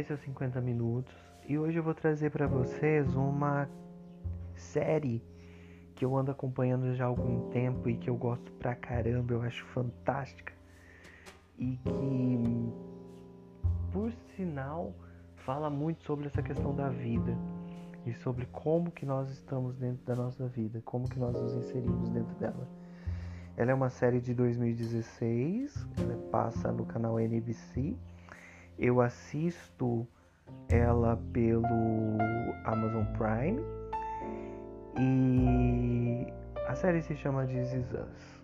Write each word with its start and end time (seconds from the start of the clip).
Esse 0.00 0.12
é 0.12 0.14
o 0.14 0.18
50 0.18 0.62
minutos 0.62 1.14
e 1.46 1.58
hoje 1.58 1.76
eu 1.78 1.82
vou 1.82 1.92
trazer 1.92 2.30
para 2.30 2.46
vocês 2.46 3.14
uma 3.14 3.68
série 4.54 5.22
que 5.94 6.06
eu 6.06 6.16
ando 6.16 6.30
acompanhando 6.30 6.94
já 6.94 7.04
há 7.04 7.08
algum 7.08 7.50
tempo 7.50 7.86
e 7.86 7.98
que 7.98 8.08
eu 8.08 8.16
gosto 8.16 8.50
pra 8.52 8.74
caramba, 8.74 9.34
eu 9.34 9.42
acho 9.42 9.62
fantástica 9.66 10.54
e 11.58 11.76
que, 11.84 12.72
por 13.92 14.10
sinal, 14.34 14.94
fala 15.36 15.68
muito 15.68 16.02
sobre 16.04 16.28
essa 16.28 16.42
questão 16.42 16.74
da 16.74 16.88
vida 16.88 17.36
e 18.06 18.14
sobre 18.14 18.46
como 18.46 18.90
que 18.90 19.04
nós 19.04 19.28
estamos 19.28 19.76
dentro 19.76 20.02
da 20.06 20.16
nossa 20.16 20.46
vida, 20.46 20.80
como 20.82 21.10
que 21.10 21.18
nós 21.18 21.34
nos 21.34 21.52
inserimos 21.52 22.08
dentro 22.08 22.34
dela. 22.36 22.66
Ela 23.54 23.72
é 23.72 23.74
uma 23.74 23.90
série 23.90 24.18
de 24.18 24.32
2016, 24.32 25.86
ela 25.98 26.16
passa 26.30 26.72
no 26.72 26.86
canal 26.86 27.20
NBC. 27.20 27.98
Eu 28.80 29.02
assisto 29.02 30.08
ela 30.70 31.14
pelo 31.34 31.66
Amazon 32.64 33.04
Prime 33.12 33.60
e 34.98 36.26
a 36.66 36.74
série 36.74 37.02
se 37.02 37.14
chama 37.14 37.44
This 37.46 37.74
Is 37.74 37.92
Us. 37.92 38.42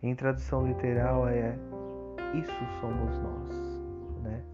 Em 0.00 0.14
tradução 0.14 0.64
literal 0.64 1.26
é 1.26 1.58
Isso 2.34 2.54
Somos 2.80 3.18
Nós, 3.18 4.22
né? 4.22 4.44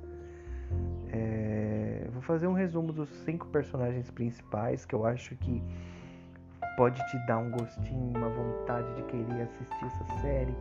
É, 1.12 2.08
vou 2.10 2.22
fazer 2.22 2.46
um 2.46 2.54
resumo 2.54 2.94
dos 2.94 3.10
cinco 3.26 3.48
personagens 3.48 4.10
principais 4.10 4.86
que 4.86 4.94
eu 4.94 5.04
acho 5.04 5.36
que 5.36 5.62
pode 6.78 6.98
te 7.10 7.18
dar 7.26 7.36
um 7.36 7.50
gostinho, 7.50 8.16
uma 8.16 8.30
vontade 8.30 8.90
de 8.94 9.02
querer 9.02 9.42
assistir 9.42 9.84
essa 9.84 10.20
série. 10.22 10.56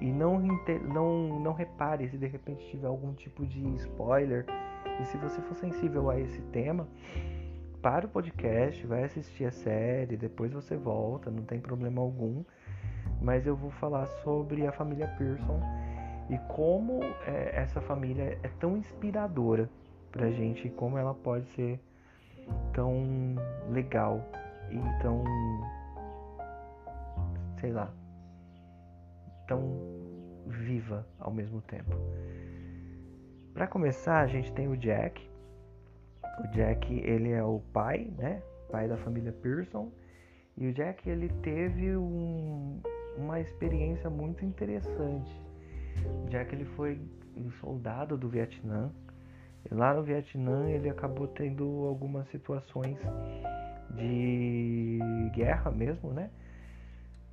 E 0.00 0.10
não, 0.10 0.38
não, 0.38 1.40
não 1.40 1.52
repare 1.52 2.08
se 2.08 2.16
de 2.16 2.26
repente 2.26 2.66
tiver 2.70 2.86
algum 2.86 3.12
tipo 3.12 3.44
de 3.44 3.62
spoiler. 3.76 4.46
E 5.00 5.04
se 5.04 5.16
você 5.18 5.40
for 5.42 5.54
sensível 5.54 6.08
a 6.10 6.18
esse 6.18 6.40
tema, 6.52 6.88
para 7.82 8.06
o 8.06 8.08
podcast, 8.08 8.86
vai 8.86 9.04
assistir 9.04 9.44
a 9.44 9.50
série, 9.50 10.16
depois 10.16 10.52
você 10.52 10.76
volta, 10.76 11.30
não 11.30 11.42
tem 11.44 11.60
problema 11.60 12.00
algum. 12.00 12.42
Mas 13.20 13.46
eu 13.46 13.54
vou 13.54 13.70
falar 13.70 14.06
sobre 14.22 14.66
a 14.66 14.72
família 14.72 15.06
Pearson 15.18 15.60
e 16.30 16.38
como 16.54 17.02
é, 17.26 17.50
essa 17.54 17.80
família 17.80 18.38
é 18.42 18.48
tão 18.60 18.76
inspiradora 18.76 19.68
pra 20.12 20.30
gente 20.30 20.68
e 20.68 20.70
como 20.70 20.96
ela 20.96 21.14
pode 21.14 21.46
ser 21.48 21.80
tão 22.72 23.36
legal 23.70 24.24
e 24.70 25.02
tão 25.02 25.24
sei 27.60 27.72
lá 27.72 27.92
tão 29.50 29.60
viva 30.46 31.04
ao 31.18 31.32
mesmo 31.32 31.60
tempo. 31.62 31.90
Para 33.52 33.66
começar, 33.66 34.20
a 34.20 34.26
gente 34.28 34.52
tem 34.52 34.68
o 34.68 34.76
Jack. 34.76 35.28
O 36.44 36.46
Jack, 36.52 36.94
ele 36.94 37.32
é 37.32 37.42
o 37.42 37.58
pai, 37.72 38.12
né? 38.16 38.40
Pai 38.70 38.86
da 38.86 38.96
família 38.98 39.32
Pearson. 39.32 39.90
E 40.56 40.68
o 40.68 40.72
Jack, 40.72 41.08
ele 41.10 41.28
teve 41.42 41.96
um, 41.96 42.80
uma 43.16 43.40
experiência 43.40 44.08
muito 44.08 44.44
interessante. 44.44 45.32
O 46.24 46.28
Jack, 46.30 46.54
ele 46.54 46.64
foi 46.76 47.00
um 47.36 47.50
soldado 47.50 48.16
do 48.16 48.28
Vietnã. 48.28 48.92
E 49.68 49.74
lá 49.74 49.92
no 49.92 50.04
Vietnã, 50.04 50.70
ele 50.70 50.88
acabou 50.88 51.26
tendo 51.26 51.64
algumas 51.88 52.28
situações 52.28 52.96
de 53.96 55.00
guerra 55.34 55.72
mesmo, 55.72 56.12
né? 56.12 56.30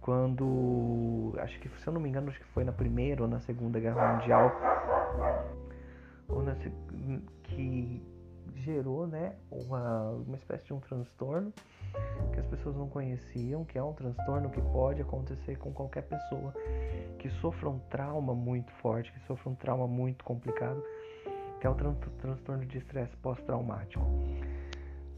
Quando, 0.08 1.33
acho 1.39 1.59
que 1.59 1.67
se 1.67 1.86
eu 1.86 1.91
não 1.91 2.00
me 2.00 2.08
engano, 2.08 2.30
acho 2.30 2.39
que 2.39 2.45
foi 2.53 2.63
na 2.63 2.72
primeira 2.72 3.23
ou 3.23 3.27
na 3.27 3.41
segunda 3.41 3.77
guerra 3.77 4.14
mundial, 4.14 4.53
ou 6.30 6.41
na, 6.41 6.55
que 7.44 8.02
gerou, 8.55 9.05
né, 9.05 9.36
uma, 9.52 10.11
uma 10.11 10.37
espécie 10.37 10.64
de 10.64 10.73
um 10.73 10.80
transtorno 10.80 11.52
que 12.31 12.39
as 12.39 12.45
pessoas 12.45 12.77
não 12.77 12.87
conheciam, 12.87 13.65
que 13.65 13.77
é 13.77 13.83
um 13.83 13.92
transtorno 13.92 14.49
que 14.49 14.61
pode 14.61 15.02
acontecer 15.02 15.58
com 15.58 15.73
qualquer 15.73 16.04
pessoa 16.04 16.54
que 17.20 17.30
sofra 17.42 17.70
um 17.70 17.80
trauma 17.89 18.33
muito 18.33 18.71
forte, 18.76 19.11
que 19.11 19.20
sofra 19.27 19.49
um 19.49 19.55
trauma 19.55 19.89
muito 19.89 20.23
complicado, 20.23 20.81
que 21.60 21.67
é 21.67 21.70
o 21.70 21.76
tran 21.76 21.95
transtorno 22.21 22.65
de 22.65 22.77
estresse 22.77 23.14
pós-traumático. 23.17 24.05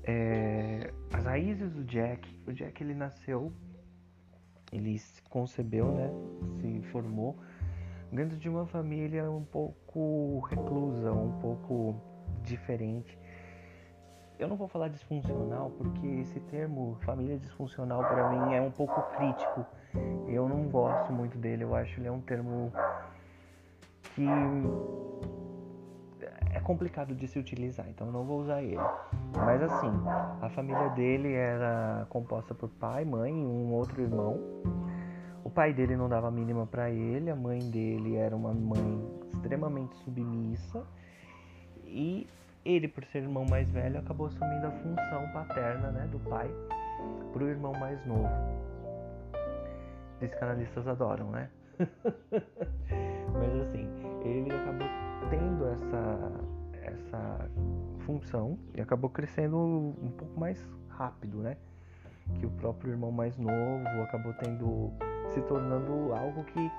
É, 0.04 0.92
as 1.14 1.26
raízes 1.26 1.72
do 1.74 1.84
Jack, 1.84 2.28
o 2.48 2.52
Jack 2.52 2.82
ele 2.84 2.96
nasceu, 2.96 3.54
ele 4.72 4.98
se 4.98 5.22
concebeu, 5.24 5.92
né, 5.92 6.12
se 6.60 6.82
formou 6.92 7.38
dentro 8.12 8.38
de 8.38 8.50
uma 8.50 8.66
família 8.66 9.30
um 9.30 9.44
pouco 9.44 10.40
reclusa, 10.50 11.12
um 11.12 11.32
pouco 11.40 11.96
diferente. 12.44 13.18
Eu 14.38 14.48
não 14.48 14.56
vou 14.56 14.68
falar 14.68 14.88
disfuncional 14.88 15.70
porque 15.72 16.08
esse 16.08 16.40
termo 16.40 16.98
família 17.02 17.38
disfuncional 17.38 18.00
para 18.00 18.30
mim 18.30 18.54
é 18.54 18.62
um 18.62 18.72
pouco 18.72 19.02
crítico. 19.16 19.66
Eu 20.28 20.48
não 20.48 20.70
gosto 20.70 21.12
muito 21.12 21.38
dele, 21.38 21.64
eu 21.64 21.76
acho 21.76 22.00
ele 22.00 22.08
é 22.08 22.12
um 22.12 22.22
termo 22.22 22.72
que 24.16 24.26
é 26.52 26.60
complicado 26.60 27.16
de 27.16 27.28
se 27.28 27.38
utilizar, 27.38 27.88
então 27.90 28.12
não 28.12 28.24
vou 28.24 28.42
usar 28.42 28.62
ele. 28.62 28.78
Mas 29.36 29.62
assim, 29.62 29.92
a 30.42 30.50
família 30.50 30.90
dele 30.90 31.34
era 31.34 32.06
composta 32.10 32.54
por 32.54 32.70
pai, 32.70 33.06
mãe 33.06 33.32
e 33.32 33.46
um 33.46 33.74
outro 33.74 34.02
irmão. 34.02 34.40
O 35.44 35.50
pai 35.50 35.74
dele 35.74 35.96
não 35.96 36.10
dava 36.10 36.30
mínima 36.30 36.66
para 36.66 36.90
ele, 36.90 37.30
a 37.30 37.36
mãe 37.36 37.60
dele 37.60 38.16
era 38.16 38.36
uma 38.36 38.54
mãe 38.54 39.08
extremamente 39.34 39.96
submissa 39.98 40.84
e 41.86 42.28
ele, 42.66 42.88
por 42.88 43.04
ser 43.06 43.20
irmão 43.20 43.46
mais 43.50 43.70
velho, 43.72 44.00
acabou 44.00 44.28
assumindo 44.28 44.68
a 44.68 44.72
função 44.72 45.28
paterna 45.34 45.92
né, 45.92 46.08
do 46.12 46.20
pai 46.20 46.50
para 47.32 47.44
o 47.44 47.48
irmão 47.48 47.74
mais 47.74 48.06
novo. 48.06 48.30
Psicanalistas 50.20 50.88
adoram, 50.88 51.32
né? 51.32 51.50
Mas 53.34 53.56
assim, 53.62 53.88
essa, 55.72 56.32
essa 56.82 57.50
função 58.00 58.58
e 58.76 58.82
acabou 58.82 59.10
crescendo 59.10 59.58
um 59.58 60.12
pouco 60.18 60.40
mais 60.40 60.64
rápido, 60.88 61.38
né? 61.38 61.58
Que 62.40 62.46
o 62.46 62.52
próprio 62.52 62.92
irmão 62.92 63.12
mais 63.12 63.38
novo 63.38 63.88
acabou 64.04 64.34
tendo 64.34 64.92
se 65.34 65.42
tornando 65.42 66.14
algo 66.14 66.44
que 66.44 66.72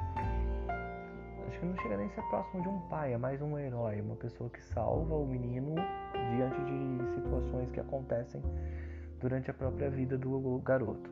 acho 1.49 1.59
que 1.59 1.67
não 1.67 1.77
chega 1.79 1.97
nem 1.97 2.07
a 2.07 2.11
ser 2.11 2.23
próximo 2.23 2.63
de 2.63 2.69
um 2.69 2.79
pai, 2.89 3.13
é 3.13 3.19
mais 3.19 3.43
um 3.43 3.59
herói, 3.59 4.01
uma 4.01 4.15
pessoa 4.15 4.49
que 4.49 4.63
salva 4.63 5.17
o 5.17 5.27
menino 5.27 5.75
diante 6.37 6.61
de 6.65 7.15
situações 7.15 7.71
que 7.71 7.81
acontecem 7.81 8.41
durante 9.21 9.51
a 9.51 9.55
própria 9.55 9.91
vida 9.91 10.17
do 10.17 10.61
garoto. 10.61 11.11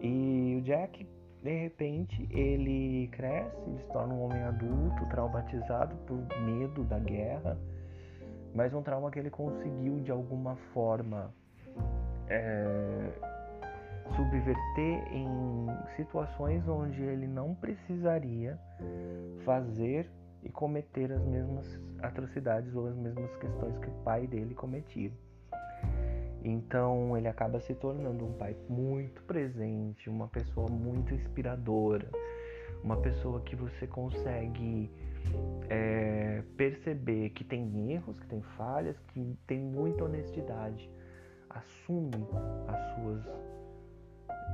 E 0.00 0.56
o 0.58 0.62
Jack 0.62 1.06
de 1.42 1.56
repente 1.56 2.28
ele 2.30 3.08
cresce, 3.12 3.56
ele 3.66 3.78
se 3.78 3.92
torna 3.92 4.12
um 4.12 4.24
homem 4.24 4.42
adulto, 4.42 5.06
traumatizado 5.08 5.96
por 6.06 6.18
medo 6.40 6.84
da 6.84 6.98
guerra, 6.98 7.58
mas 8.54 8.74
um 8.74 8.82
trauma 8.82 9.10
que 9.10 9.18
ele 9.18 9.30
conseguiu 9.30 10.00
de 10.00 10.10
alguma 10.10 10.56
forma 10.74 11.32
é, 12.28 13.10
subverter 14.16 15.12
em 15.12 15.26
situações 15.96 16.66
onde 16.68 17.00
ele 17.02 17.26
não 17.26 17.54
precisaria 17.54 18.58
fazer 19.44 20.10
e 20.42 20.48
cometer 20.50 21.12
as 21.12 21.22
mesmas 21.22 21.66
atrocidades 22.02 22.74
ou 22.74 22.86
as 22.86 22.96
mesmas 22.96 23.34
questões 23.36 23.78
que 23.78 23.88
o 23.88 24.02
pai 24.04 24.26
dele 24.26 24.54
cometia. 24.54 25.12
Então 26.42 27.16
ele 27.16 27.28
acaba 27.28 27.60
se 27.60 27.74
tornando 27.74 28.24
um 28.24 28.32
pai 28.32 28.56
muito 28.68 29.22
presente, 29.24 30.08
uma 30.08 30.28
pessoa 30.28 30.68
muito 30.68 31.14
inspiradora, 31.14 32.08
uma 32.82 32.96
pessoa 32.96 33.40
que 33.42 33.54
você 33.54 33.86
consegue 33.86 34.90
é, 35.68 36.42
perceber 36.56 37.30
que 37.30 37.44
tem 37.44 37.92
erros, 37.92 38.18
que 38.18 38.26
tem 38.26 38.40
falhas, 38.56 38.96
que 39.08 39.36
tem 39.46 39.60
muita 39.60 40.04
honestidade, 40.04 40.90
assume 41.50 42.26
as 42.68 42.94
suas 42.94 43.24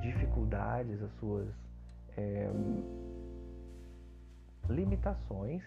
dificuldades, 0.00 1.00
as 1.03 1.12
suas 1.19 1.49
é, 2.17 2.50
limitações 4.69 5.62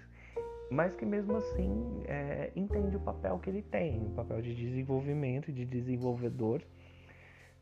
mas 0.69 0.95
que 0.95 1.05
mesmo 1.05 1.37
assim 1.37 2.03
é, 2.05 2.51
entende 2.55 2.95
o 2.95 2.99
papel 2.99 3.39
que 3.39 3.49
ele 3.49 3.61
tem, 3.61 4.05
o 4.05 4.11
papel 4.11 4.41
de 4.41 4.53
desenvolvimento 4.53 5.51
de 5.51 5.65
desenvolvedor 5.65 6.61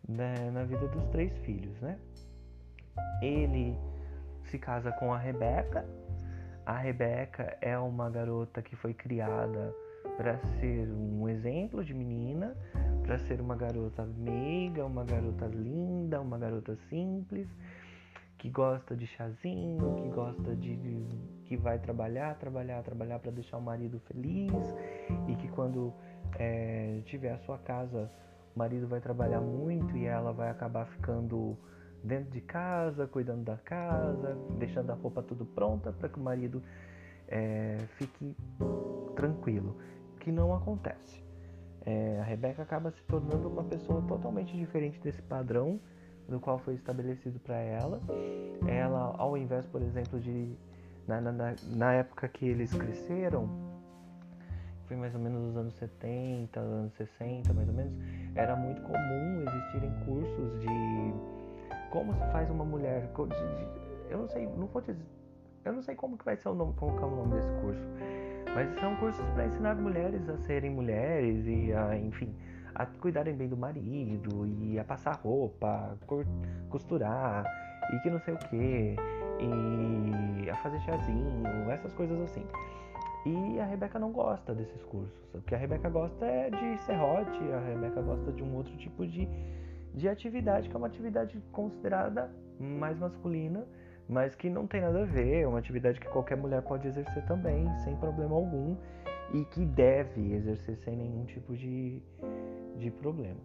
né, 0.08 0.52
na 0.52 0.64
vida 0.64 0.88
dos 0.88 1.06
três 1.08 1.36
filhos, 1.40 1.80
né? 1.82 1.98
Ele 3.22 3.78
se 4.46 4.58
casa 4.58 4.92
com 4.92 5.14
a 5.14 5.18
Rebeca. 5.18 5.86
A 6.66 6.78
Rebeca 6.78 7.58
é 7.62 7.78
uma 7.78 8.10
garota 8.10 8.62
que 8.62 8.76
foi 8.76 8.94
criada 8.94 9.74
para 10.18 10.38
ser 10.60 10.88
um 10.90 11.28
exemplo 11.30 11.84
de 11.84 11.94
menina, 11.94 12.56
para 13.04 13.18
ser 13.20 13.40
uma 13.40 13.56
garota 13.56 14.06
meiga, 14.06 14.86
uma 14.86 15.04
garota 15.04 15.46
linda, 15.46 16.20
uma 16.20 16.38
garota 16.38 16.76
simples, 16.90 17.48
que 18.38 18.50
gosta 18.50 18.96
de 18.96 19.08
chazinho, 19.08 19.96
que 19.96 20.10
gosta 20.10 20.56
de 20.56 20.76
que 21.48 21.56
vai 21.56 21.80
trabalhar, 21.80 22.36
trabalhar, 22.36 22.84
trabalhar 22.84 23.20
para 23.20 23.32
deixar 23.32 23.58
o 23.58 23.62
marido 23.62 24.00
feliz 24.02 24.54
e 25.28 25.36
que 25.36 25.48
quando 25.48 25.94
é, 26.38 27.02
tiver 27.06 27.32
a 27.32 27.38
sua 27.40 27.58
casa, 27.58 28.12
o 28.54 28.60
marido 28.60 28.88
vai 28.88 29.00
trabalhar 29.00 29.40
muito 29.40 29.96
e 29.96 30.06
ela 30.06 30.34
vai 30.34 30.50
acabar 30.50 30.86
ficando 30.88 31.58
dentro 32.04 32.32
de 32.32 32.42
casa, 32.42 33.08
cuidando 33.08 33.44
da 33.44 33.58
casa, 33.58 34.38
deixando 34.60 34.92
a 34.92 34.96
roupa 34.96 35.24
tudo 35.24 35.46
pronta 35.46 35.92
para 35.92 36.10
que 36.10 36.20
o 36.20 36.22
marido 36.22 36.62
é, 37.30 37.78
fique 37.98 38.36
tranquilo, 39.16 39.78
que 40.20 40.32
não 40.32 40.54
acontece. 40.54 41.24
É, 41.86 42.20
a 42.20 42.24
Rebeca 42.24 42.62
acaba 42.62 42.92
se 42.92 43.02
tornando 43.04 43.48
uma 43.48 43.64
pessoa 43.64 44.02
totalmente 44.02 44.56
diferente 44.58 45.00
desse 45.00 45.22
padrão 45.22 45.80
do 46.28 46.42
qual 46.42 46.60
foi 46.60 46.74
estabelecido 46.74 47.40
para 47.40 47.56
ela. 47.56 48.02
Ela, 48.68 49.16
ao 49.18 49.38
invés, 49.38 49.66
por 49.66 49.82
exemplo, 49.82 50.20
de 50.20 50.54
na, 51.08 51.22
na, 51.22 51.56
na, 51.76 51.94
época 51.94 52.28
que 52.28 52.46
eles 52.46 52.74
cresceram, 52.74 53.50
foi 54.88 54.98
mais 54.98 55.14
ou 55.16 55.22
menos 55.22 55.42
nos 55.42 55.58
anos 55.58 55.74
70, 55.76 56.60
anos 56.60 56.94
60, 56.94 57.54
mais 57.54 57.68
ou 57.68 57.74
menos, 57.74 57.94
era 58.36 58.56
muito 58.56 58.82
comum 58.82 59.44
existirem 59.48 59.92
cursos 60.06 60.60
de 60.60 60.68
como 61.90 62.14
se 62.14 62.32
faz 62.32 62.50
uma 62.50 62.66
mulher. 62.66 63.10
Eu 64.10 64.20
não 64.20 64.28
sei, 64.28 64.46
não 64.46 64.68
vou 64.68 64.82
dizer, 64.82 64.98
eu 65.66 65.74
não 65.74 65.82
sei 65.82 65.96
como 65.96 66.18
que 66.18 66.26
vai 66.26 66.36
ser 66.36 66.50
o 66.50 66.56
nome, 66.56 66.74
como 66.76 66.98
é 66.98 67.04
o 67.04 67.10
nome 67.10 67.36
desse 67.36 67.52
curso, 67.62 67.88
mas 68.54 68.80
são 68.80 68.96
cursos 68.98 69.26
para 69.32 69.46
ensinar 69.46 69.76
mulheres 69.76 70.28
a 70.30 70.38
serem 70.38 70.72
mulheres 70.72 71.46
e 71.46 71.74
a, 71.74 71.98
enfim, 71.98 72.34
a 72.76 72.86
cuidarem 72.86 73.36
bem 73.36 73.48
do 73.48 73.58
marido 73.58 74.46
e 74.46 74.80
a 74.80 74.84
passar 74.84 75.16
roupa, 75.16 75.98
costurar 76.70 77.46
e 77.94 78.00
que 78.00 78.10
não 78.10 78.20
sei 78.20 78.34
o 78.34 78.38
que, 78.38 78.96
e 79.40 80.50
a 80.50 80.56
fazer 80.58 80.80
chazinho, 80.82 81.44
essas 81.72 81.94
coisas 81.94 82.20
assim. 82.22 82.46
E 83.26 83.60
a 83.60 83.66
Rebeca 83.66 84.00
não 84.00 84.12
gosta 84.12 84.54
desses 84.54 84.84
cursos. 84.84 85.34
O 85.34 85.42
que 85.42 85.54
a 85.54 85.58
Rebeca 85.58 85.90
gosta 85.90 86.26
é 86.26 86.50
de 86.50 86.78
serrote, 86.84 87.40
a 87.52 87.60
Rebeca 87.60 88.02
gosta 88.02 88.32
de 88.32 88.44
um 88.44 88.56
outro 88.56 88.76
tipo 88.78 89.06
de, 89.06 89.28
de 89.94 90.08
atividade, 90.08 90.70
que 90.70 90.76
é 90.76 90.78
uma 90.78 90.88
atividade 90.88 91.38
considerada 91.52 92.32
mais 92.60 92.98
masculina, 92.98 93.68
mas 94.08 94.34
que 94.36 94.50
não 94.50 94.66
tem 94.66 94.82
nada 94.82 95.02
a 95.02 95.06
ver, 95.06 95.42
é 95.42 95.48
uma 95.48 95.60
atividade 95.60 96.00
que 96.00 96.08
qualquer 96.08 96.38
mulher 96.38 96.62
pode 96.62 96.88
exercer 96.88 97.26
também, 97.26 97.68
sem 97.80 97.96
problema 97.98 98.36
algum, 98.36 98.78
e 99.34 99.44
que 99.46 99.66
deve 99.66 100.34
exercer 100.34 100.78
sem 100.78 100.96
nenhum 100.96 101.26
tipo 101.26 101.54
de, 101.54 102.02
de 102.78 102.90
problema. 102.92 103.40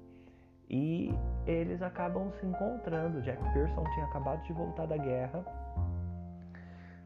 E 0.71 1.12
eles 1.47 1.83
acabam 1.83 2.31
se 2.41 2.47
encontrando. 2.47 3.21
Jack 3.21 3.43
Pearson 3.53 3.85
tinha 3.93 4.06
acabado 4.06 4.43
de 4.45 4.53
voltar 4.53 4.87
da 4.87 4.97
guerra. 4.97 5.45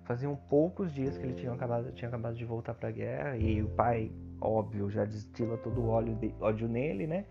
Faziam 0.06 0.37
poucos 0.37 0.94
dias 0.94 1.19
que 1.19 1.25
ele 1.25 1.35
tinha 1.35 1.53
acabado, 1.53 1.91
tinha 1.93 2.08
acabado 2.08 2.37
de 2.37 2.44
voltar 2.44 2.75
para 2.75 2.88
a 2.88 2.93
guerra 2.93 3.37
e 3.37 3.61
o 3.61 3.69
pai, 3.70 4.12
óbvio, 4.41 4.88
já 4.88 5.05
destila 5.05 5.56
todo 5.58 5.81
o 5.81 5.88
óleo 5.88 6.14
de, 6.14 6.32
ódio 6.41 6.69
nele, 6.69 7.08
né? 7.08 7.25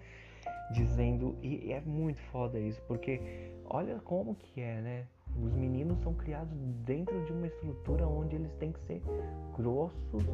Dizendo 0.74 1.38
e 1.42 1.72
é 1.72 1.80
muito 1.80 2.19
foda 2.31 2.60
isso, 2.60 2.81
porque 2.86 3.54
olha 3.66 3.98
como 4.04 4.36
que 4.36 4.60
é, 4.60 4.81
né? 4.81 5.06
Os 5.42 5.54
meninos 5.54 6.01
são 6.01 6.13
criados 6.13 6.54
dentro 6.86 7.24
de 7.24 7.31
uma 7.31 7.48
estrutura 7.48 8.06
onde 8.06 8.36
eles 8.36 8.54
têm 8.56 8.74
que 8.74 8.80
ser 8.81 9.01
grossos 9.56 10.25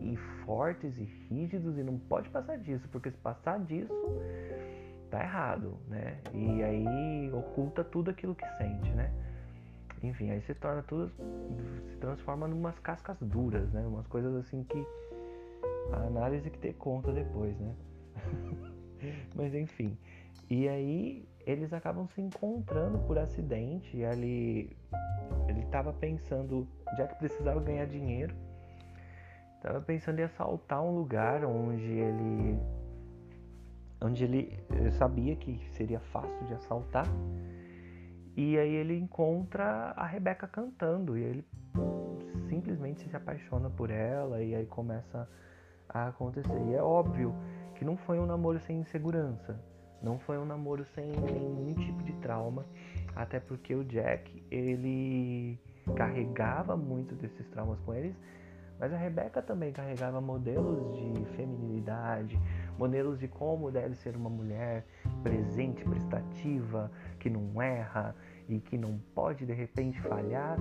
e 0.00 0.16
fortes 0.44 0.98
e 0.98 1.04
rígidos 1.28 1.78
e 1.78 1.82
não 1.84 1.96
pode 1.96 2.28
passar 2.28 2.58
disso, 2.58 2.88
porque 2.90 3.10
se 3.10 3.18
passar 3.18 3.60
disso 3.60 3.94
tá 5.10 5.22
errado, 5.22 5.78
né? 5.86 6.18
E 6.32 6.60
aí 6.60 7.30
oculta 7.32 7.84
tudo 7.84 8.10
aquilo 8.10 8.34
que 8.34 8.46
sente, 8.56 8.90
né? 8.90 9.12
Enfim, 10.08 10.30
aí 10.30 10.40
se 10.42 10.54
torna 10.54 10.82
tudo 10.82 11.12
se 11.90 11.96
transforma 11.96 12.48
em 12.48 12.52
umas 12.52 12.78
cascas 12.78 13.16
duras, 13.20 13.70
né? 13.72 13.86
Umas 13.86 14.06
coisas 14.06 14.34
assim 14.36 14.64
que 14.64 14.86
a 15.92 16.06
análise 16.06 16.50
que 16.50 16.58
ter 16.58 16.74
conta 16.74 17.12
depois, 17.12 17.58
né? 17.58 17.74
Mas 19.34 19.54
enfim. 19.54 19.96
E 20.50 20.68
aí 20.68 21.28
eles 21.46 21.72
acabam 21.72 22.06
se 22.08 22.20
encontrando 22.20 22.98
por 23.00 23.18
acidente. 23.18 23.98
Ele 23.98 24.76
ele 25.48 25.60
estava 25.60 25.92
pensando, 25.92 26.66
já 26.96 27.06
que 27.06 27.16
precisava 27.16 27.60
ganhar 27.60 27.86
dinheiro, 27.86 28.34
estava 29.56 29.80
pensando 29.80 30.20
em 30.20 30.22
assaltar 30.22 30.82
um 30.82 30.94
lugar 30.94 31.44
onde 31.44 31.90
ele 31.90 32.58
onde 34.00 34.24
ele 34.24 34.90
sabia 34.92 35.34
que 35.36 35.58
seria 35.72 36.00
fácil 36.00 36.46
de 36.46 36.54
assaltar. 36.54 37.06
E 38.36 38.58
aí 38.58 38.74
ele 38.74 38.98
encontra 38.98 39.92
a 39.96 40.06
Rebeca 40.06 40.48
cantando 40.48 41.16
e 41.16 41.22
ele 41.22 41.44
simplesmente 42.48 43.08
se 43.08 43.16
apaixona 43.16 43.70
por 43.70 43.90
ela 43.90 44.42
e 44.42 44.54
aí 44.54 44.66
começa 44.66 45.28
a 45.88 46.08
acontecer. 46.08 46.60
E 46.68 46.74
é 46.74 46.82
óbvio 46.82 47.34
que 47.74 47.84
não 47.84 47.96
foi 47.96 48.18
um 48.18 48.26
namoro 48.26 48.58
sem 48.60 48.80
insegurança 48.80 49.58
não 50.04 50.18
foi 50.18 50.38
um 50.38 50.44
namoro 50.44 50.84
sem 50.94 51.10
nenhum 51.10 51.72
tipo 51.74 52.02
de 52.04 52.12
trauma, 52.16 52.66
até 53.16 53.40
porque 53.40 53.74
o 53.74 53.82
Jack, 53.82 54.44
ele 54.50 55.58
carregava 55.96 56.76
muito 56.76 57.14
desses 57.14 57.48
traumas 57.48 57.80
com 57.80 57.94
eles, 57.94 58.14
mas 58.78 58.92
a 58.92 58.98
Rebecca 58.98 59.40
também 59.40 59.72
carregava 59.72 60.20
modelos 60.20 60.94
de 60.94 61.24
feminilidade, 61.36 62.38
modelos 62.78 63.18
de 63.18 63.28
como 63.28 63.70
deve 63.70 63.94
ser 63.94 64.14
uma 64.14 64.28
mulher 64.28 64.84
presente, 65.22 65.82
prestativa, 65.84 66.90
que 67.24 67.30
não 67.30 67.62
erra 67.62 68.14
e 68.46 68.60
que 68.60 68.76
não 68.76 69.00
pode 69.14 69.46
de 69.46 69.54
repente 69.54 69.98
falhar 70.02 70.58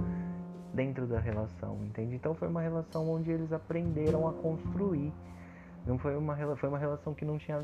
dentro 0.73 1.05
da 1.05 1.19
relação, 1.19 1.77
entende? 1.83 2.15
Então 2.15 2.33
foi 2.33 2.47
uma 2.47 2.61
relação 2.61 3.09
onde 3.09 3.29
eles 3.29 3.51
aprenderam 3.51 4.25
a 4.29 4.31
construir. 4.31 5.11
Não 5.85 5.97
foi 5.97 6.15
uma 6.15 6.37
foi 6.55 6.69
uma 6.69 6.77
relação 6.77 7.13
que 7.13 7.25
não 7.25 7.37
tinha 7.37 7.61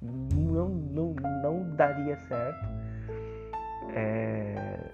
não, 0.00 0.68
não, 0.68 1.14
não 1.42 1.74
daria 1.74 2.16
certo. 2.28 2.64
É, 3.96 4.92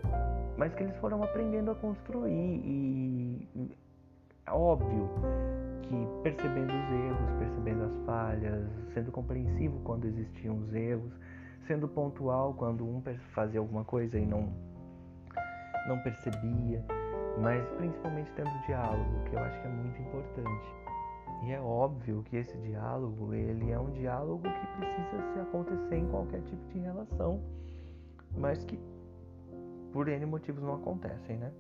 mas 0.57 0.75
que 0.75 0.83
eles 0.83 0.97
foram 0.97 1.23
aprendendo 1.23 1.71
a 1.71 1.75
construir 1.75 2.31
e 2.31 3.47
óbvio 4.49 5.11
que 5.83 6.23
percebendo 6.23 6.73
os 6.73 6.91
erros, 6.91 7.39
percebendo 7.39 7.85
as 7.85 8.07
falhas, 8.07 8.67
sendo 8.95 9.13
compreensivo 9.13 9.79
quando 9.85 10.07
existiam 10.07 10.57
os 10.57 10.73
erros, 10.73 11.13
sendo 11.71 11.87
pontual 11.87 12.53
quando 12.55 12.85
um 12.85 13.01
fazia 13.33 13.61
alguma 13.61 13.85
coisa 13.85 14.19
e 14.19 14.27
não 14.27 14.53
não 15.87 16.03
percebia, 16.03 16.85
mas 17.41 17.65
principalmente 17.77 18.31
tendo 18.33 18.51
diálogo, 18.67 19.25
que 19.25 19.37
eu 19.37 19.39
acho 19.39 19.61
que 19.61 19.67
é 19.69 19.71
muito 19.71 20.03
importante. 20.03 20.75
E 21.45 21.53
é 21.53 21.61
óbvio 21.61 22.25
que 22.25 22.37
esse 22.37 22.57
diálogo, 22.59 23.33
ele 23.33 23.71
é 23.71 23.79
um 23.79 23.91
diálogo 23.93 24.43
que 24.43 24.67
precisa 24.77 25.33
se 25.33 25.39
acontecer 25.39 25.95
em 25.95 26.09
qualquer 26.09 26.43
tipo 26.43 26.63
de 26.69 26.81
relação, 26.81 27.41
mas 28.37 28.65
que 28.65 28.79
por 29.93 30.09
N 30.09 30.27
motivos 30.27 30.63
não 30.63 30.75
acontecem, 30.75 31.39
né? 31.39 31.53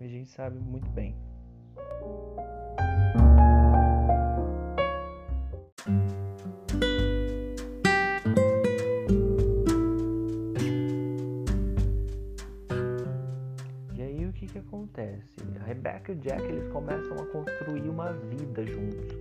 A 0.00 0.06
gente 0.06 0.30
sabe 0.30 0.58
muito 0.60 0.88
bem. 0.90 1.14
O 16.10 16.16
Jack 16.16 16.42
eles 16.42 16.66
começam 16.68 17.16
a 17.16 17.26
construir 17.26 17.88
uma 17.88 18.12
vida 18.12 18.66
juntos. 18.66 19.16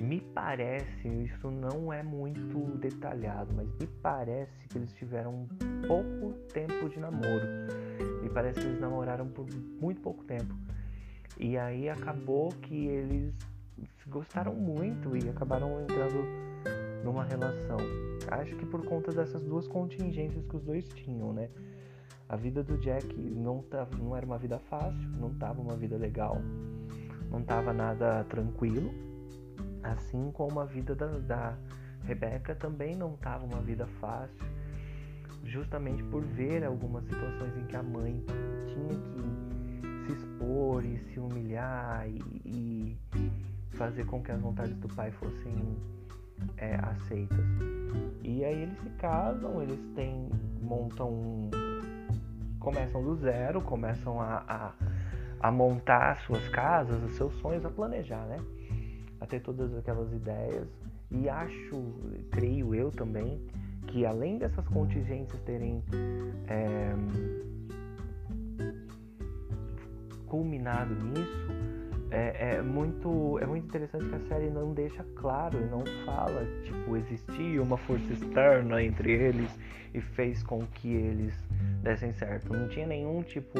Me 0.00 0.20
parece, 0.20 1.08
isso 1.08 1.50
não 1.50 1.92
é 1.92 2.02
muito 2.02 2.78
detalhado, 2.78 3.52
mas 3.54 3.68
me 3.78 3.86
parece 4.02 4.68
que 4.68 4.78
eles 4.78 4.92
tiveram 4.94 5.48
pouco 5.86 6.32
tempo 6.52 6.88
de 6.88 6.98
namoro. 6.98 7.46
Me 8.22 8.28
parece 8.28 8.60
que 8.60 8.66
eles 8.66 8.80
namoraram 8.80 9.28
por 9.28 9.46
muito 9.80 10.00
pouco 10.00 10.24
tempo. 10.24 10.54
E 11.38 11.56
aí 11.56 11.88
acabou 11.88 12.48
que 12.48 12.86
eles 12.86 13.34
gostaram 14.06 14.54
muito 14.54 15.16
e 15.16 15.28
acabaram 15.28 15.82
entrando 15.82 16.24
numa 17.04 17.24
relação. 17.24 17.78
Acho 18.28 18.56
que 18.56 18.66
por 18.66 18.84
conta 18.84 19.12
dessas 19.12 19.42
duas 19.42 19.66
contingências 19.66 20.44
que 20.46 20.56
os 20.56 20.62
dois 20.62 20.88
tinham, 20.88 21.32
né? 21.32 21.48
A 22.32 22.36
vida 22.36 22.62
do 22.62 22.78
Jack 22.78 23.14
não, 23.14 23.60
tava, 23.60 23.94
não 23.98 24.16
era 24.16 24.24
uma 24.24 24.38
vida 24.38 24.58
fácil, 24.58 25.06
não 25.20 25.32
estava 25.32 25.60
uma 25.60 25.76
vida 25.76 25.98
legal, 25.98 26.40
não 27.30 27.40
estava 27.40 27.74
nada 27.74 28.24
tranquilo, 28.24 28.90
assim 29.82 30.30
como 30.32 30.58
a 30.58 30.64
vida 30.64 30.94
da, 30.94 31.08
da 31.18 31.58
Rebecca 32.04 32.54
também 32.54 32.96
não 32.96 33.12
estava 33.12 33.44
uma 33.44 33.60
vida 33.60 33.86
fácil, 34.00 34.46
justamente 35.44 36.02
por 36.04 36.24
ver 36.24 36.64
algumas 36.64 37.04
situações 37.04 37.54
em 37.54 37.66
que 37.66 37.76
a 37.76 37.82
mãe 37.82 38.24
tinha 38.66 38.98
que 38.98 40.06
se 40.06 40.12
expor 40.18 40.86
e 40.86 40.96
se 41.12 41.20
humilhar 41.20 42.08
e, 42.08 42.18
e 42.46 42.98
fazer 43.72 44.06
com 44.06 44.22
que 44.22 44.32
as 44.32 44.40
vontades 44.40 44.74
do 44.78 44.88
pai 44.88 45.10
fossem 45.10 45.76
é, 46.56 46.76
aceitas. 46.76 47.44
E 48.22 48.42
aí 48.42 48.62
eles 48.62 48.78
se 48.78 48.88
casam, 48.96 49.60
eles 49.60 49.80
têm 49.94 50.30
montam 50.62 51.10
um, 51.10 51.50
começam 52.62 53.02
do 53.02 53.16
zero, 53.16 53.60
começam 53.60 54.20
a, 54.20 54.44
a, 54.48 54.72
a 55.40 55.50
montar 55.50 56.16
suas 56.22 56.48
casas, 56.48 57.02
os 57.02 57.16
seus 57.16 57.34
sonhos, 57.40 57.64
a 57.64 57.70
planejar, 57.70 58.24
né? 58.26 58.36
A 59.20 59.26
ter 59.26 59.40
todas 59.40 59.76
aquelas 59.76 60.12
ideias. 60.12 60.68
E 61.10 61.28
acho, 61.28 61.82
creio 62.30 62.74
eu 62.74 62.90
também, 62.90 63.44
que 63.88 64.06
além 64.06 64.38
dessas 64.38 64.66
contingências 64.68 65.38
terem 65.42 65.82
é, 66.48 66.94
culminado 70.26 70.94
nisso, 70.94 71.48
é, 72.12 72.56
é, 72.56 72.62
muito, 72.62 73.38
é 73.40 73.46
muito 73.46 73.66
interessante 73.66 74.08
que 74.08 74.14
a 74.14 74.20
série 74.28 74.50
não 74.50 74.72
deixa 74.72 75.04
claro 75.16 75.58
não 75.70 75.84
fala, 76.04 76.46
tipo, 76.62 76.96
existia 76.96 77.62
uma 77.62 77.76
força 77.78 78.12
externa 78.12 78.82
entre 78.82 79.12
eles 79.12 79.50
e 79.94 80.00
fez 80.00 80.42
com 80.42 80.66
que 80.66 80.88
eles 80.88 81.34
dessem 81.82 82.12
certo. 82.12 82.52
Não 82.52 82.68
tinha 82.68 82.86
nenhum 82.86 83.22
tipo, 83.22 83.58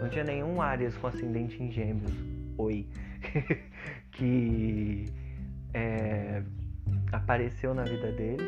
não 0.00 0.08
tinha 0.08 0.24
nenhum 0.24 0.60
Arias 0.60 0.96
com 0.96 1.06
ascendente 1.06 1.62
em 1.62 1.70
gêmeos, 1.70 2.12
oi, 2.56 2.86
que 4.12 5.06
é, 5.74 6.42
apareceu 7.12 7.74
na 7.74 7.84
vida 7.84 8.12
deles, 8.12 8.46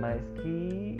mas 0.00 0.20
que 0.42 0.96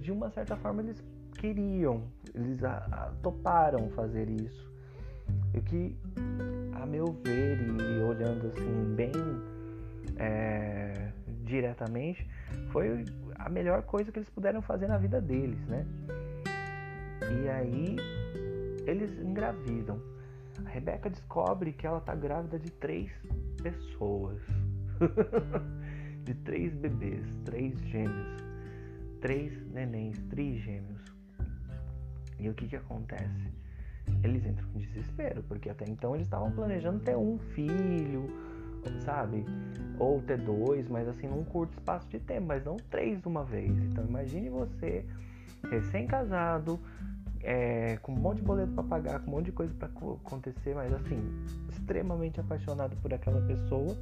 de 0.00 0.12
uma 0.12 0.30
certa 0.30 0.56
forma 0.56 0.80
eles 0.82 1.02
queriam, 1.34 2.04
eles 2.34 2.62
a, 2.64 2.76
a, 2.90 3.12
toparam 3.22 3.90
fazer 3.90 4.28
isso. 4.28 4.68
E 5.52 5.60
que, 5.60 5.96
a 6.72 6.86
meu 6.86 7.06
ver, 7.24 7.58
e 7.60 8.02
olhando 8.02 8.46
assim 8.46 8.94
bem 8.94 9.12
é, 10.16 11.10
diretamente, 11.44 12.26
foi 12.70 13.04
a 13.48 13.50
melhor 13.50 13.82
coisa 13.82 14.12
que 14.12 14.18
eles 14.18 14.28
puderam 14.28 14.60
fazer 14.60 14.86
na 14.86 14.98
vida 14.98 15.20
deles, 15.20 15.58
né? 15.66 15.86
E 17.42 17.48
aí 17.48 17.96
eles 18.86 19.18
engravidam. 19.20 20.00
A 20.64 20.68
Rebeca 20.68 21.08
descobre 21.08 21.72
que 21.72 21.86
ela 21.86 22.00
tá 22.00 22.14
grávida 22.14 22.58
de 22.58 22.70
três 22.70 23.10
pessoas. 23.62 24.38
de 26.24 26.34
três 26.34 26.74
bebês, 26.74 27.26
três 27.46 27.78
gêmeos, 27.86 28.36
três 29.20 29.66
nenéns, 29.72 30.18
três 30.28 30.60
gêmeos. 30.62 31.02
E 32.38 32.50
o 32.50 32.54
que 32.54 32.68
que 32.68 32.76
acontece? 32.76 33.52
Eles 34.22 34.44
entram 34.44 34.68
em 34.74 34.80
desespero, 34.80 35.42
porque 35.44 35.70
até 35.70 35.86
então 35.88 36.14
eles 36.14 36.26
estavam 36.26 36.52
planejando 36.52 37.00
ter 37.00 37.16
um 37.16 37.38
filho, 37.38 38.28
sabe? 39.04 39.44
Ou 39.98 40.20
ter 40.22 40.38
dois, 40.38 40.88
mas 40.88 41.08
assim, 41.08 41.26
num 41.26 41.44
curto 41.44 41.72
espaço 41.72 42.08
de 42.08 42.18
tempo, 42.20 42.46
mas 42.46 42.64
não 42.64 42.76
três 42.76 43.20
de 43.20 43.28
uma 43.28 43.44
vez. 43.44 43.70
Então 43.70 44.04
imagine 44.04 44.48
você, 44.48 45.04
recém-casado, 45.70 46.78
é, 47.42 47.96
com 47.98 48.12
um 48.12 48.16
monte 48.16 48.38
de 48.38 48.44
boleto 48.44 48.72
para 48.72 48.84
pagar, 48.84 49.20
com 49.20 49.30
um 49.30 49.34
monte 49.34 49.46
de 49.46 49.52
coisa 49.52 49.72
para 49.74 49.88
acontecer, 49.88 50.74
mas 50.74 50.92
assim, 50.92 51.18
extremamente 51.70 52.40
apaixonado 52.40 52.96
por 52.96 53.12
aquela 53.12 53.40
pessoa. 53.46 53.96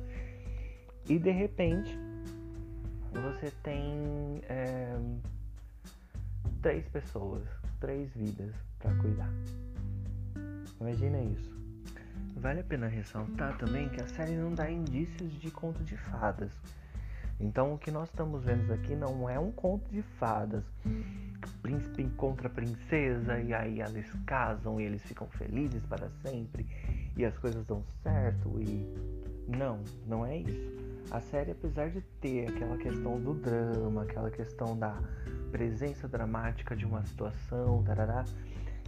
E 1.09 1.18
de 1.18 1.30
repente, 1.30 1.99
você 3.12 3.50
tem 3.62 4.40
é, 4.49 4.99
três 6.61 6.87
pessoas, 6.88 7.42
três 7.80 8.12
vidas 8.14 8.54
para 8.78 8.95
cuidar. 8.97 9.30
Imagina 10.80 11.21
isso. 11.21 11.56
Vale 12.37 12.61
a 12.61 12.64
pena 12.64 12.87
ressaltar 12.87 13.57
também 13.57 13.88
que 13.88 14.00
a 14.00 14.07
série 14.07 14.37
não 14.37 14.52
dá 14.52 14.71
indícios 14.71 15.33
de 15.40 15.50
conto 15.50 15.83
de 15.83 15.97
fadas. 15.97 16.52
Então 17.40 17.75
o 17.75 17.78
que 17.78 17.90
nós 17.90 18.09
estamos 18.11 18.45
vendo 18.45 18.73
aqui 18.75 18.95
não 18.95 19.28
é 19.28 19.38
um 19.38 19.50
conto 19.50 19.90
de 19.90 20.02
fadas. 20.19 20.62
Príncipe 21.62 22.02
encontra 22.02 22.50
princesa 22.50 23.40
e 23.40 23.55
aí 23.55 23.81
eles 23.81 24.11
casam 24.26 24.78
e 24.78 24.85
eles 24.85 25.02
ficam 25.02 25.26
felizes 25.28 25.85
para 25.87 26.11
sempre 26.23 26.66
e 27.16 27.25
as 27.25 27.37
coisas 27.38 27.64
dão 27.64 27.83
certo 28.02 28.61
e 28.61 28.87
não, 29.49 29.83
não 30.07 30.25
é 30.25 30.37
isso. 30.37 30.76
A 31.11 31.21
série, 31.21 31.52
apesar 31.52 31.88
de 31.88 32.02
ter 32.21 32.49
aquela 32.49 32.76
questão 32.76 33.19
do 33.19 33.33
drama, 33.35 34.02
aquela 34.02 34.31
questão 34.31 34.76
da 34.76 35.00
presença 35.50 36.07
dramática 36.07 36.76
de 36.76 36.85
uma 36.85 37.02
situação, 37.05 37.83
tarará, 37.85 38.25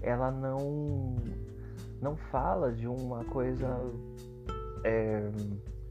ela 0.03 0.31
não 0.31 1.17
não 2.01 2.17
fala 2.17 2.73
de 2.73 2.87
uma 2.87 3.25
coisa 3.25 3.69
é, 4.85 5.31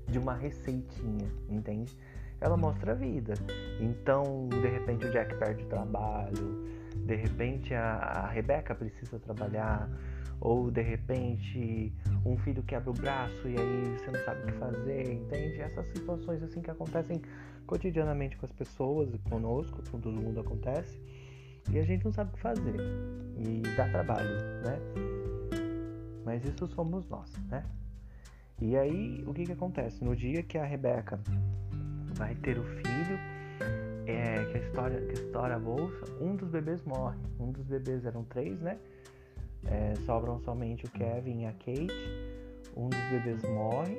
de 0.07 0.19
uma 0.19 0.33
receitinha, 0.33 1.27
entende? 1.49 1.97
Ela 2.39 2.55
mostra 2.55 2.91
a 2.91 2.95
vida. 2.95 3.33
Então, 3.79 4.47
de 4.49 4.67
repente 4.67 5.05
o 5.05 5.11
Jack 5.11 5.35
perde 5.37 5.63
o 5.63 5.67
trabalho, 5.67 6.65
de 6.95 7.15
repente 7.15 7.73
a, 7.73 7.95
a 7.95 8.27
Rebecca 8.27 8.75
precisa 8.75 9.19
trabalhar, 9.19 9.89
ou 10.39 10.69
de 10.69 10.81
repente 10.81 11.91
um 12.25 12.37
filho 12.37 12.61
quebra 12.63 12.89
o 12.89 12.93
braço 12.93 13.47
e 13.47 13.57
aí 13.57 13.97
você 13.97 14.11
não 14.11 14.23
sabe 14.23 14.43
o 14.43 14.45
que 14.45 14.51
fazer, 14.53 15.13
entende? 15.13 15.61
Essas 15.61 15.87
situações 15.87 16.43
assim 16.43 16.61
que 16.61 16.69
acontecem 16.69 17.21
cotidianamente 17.65 18.37
com 18.37 18.45
as 18.45 18.51
pessoas 18.51 19.13
e 19.13 19.17
conosco, 19.29 19.81
com 19.91 19.99
todo 19.99 20.21
mundo 20.21 20.39
acontece, 20.39 21.01
e 21.69 21.79
a 21.79 21.83
gente 21.83 22.05
não 22.05 22.11
sabe 22.11 22.31
o 22.31 22.33
que 22.33 22.41
fazer. 22.41 22.75
E 23.37 23.61
dá 23.75 23.87
trabalho, 23.89 24.35
né? 24.63 24.79
Mas 26.27 26.43
isso 26.43 26.67
somos 26.67 27.07
nós, 27.07 27.31
né? 27.49 27.63
E 28.61 28.75
aí, 28.75 29.23
o 29.25 29.33
que 29.33 29.45
que 29.45 29.53
acontece? 29.53 30.03
No 30.03 30.13
dia 30.13 30.43
que 30.43 30.57
a 30.57 30.65
Rebeca 30.65 31.17
vai 32.15 32.35
ter 32.35 32.59
o 32.59 32.63
filho, 32.65 33.17
é, 34.05 34.43
que 34.51 34.57
a 34.57 34.59
história 34.59 34.99
que 35.05 35.13
estoura 35.13 35.55
a 35.55 35.59
bolsa, 35.59 36.03
um 36.19 36.35
dos 36.35 36.49
bebês 36.49 36.83
morre. 36.83 37.17
Um 37.39 37.53
dos 37.53 37.63
bebês 37.63 38.05
eram 38.05 38.25
três, 38.25 38.59
né? 38.59 38.77
É, 39.67 39.95
sobram 40.05 40.37
somente 40.39 40.85
o 40.85 40.89
Kevin 40.89 41.43
e 41.43 41.45
a 41.45 41.53
Kate. 41.53 41.87
Um 42.75 42.89
dos 42.89 42.99
bebês 43.09 43.41
morre 43.43 43.97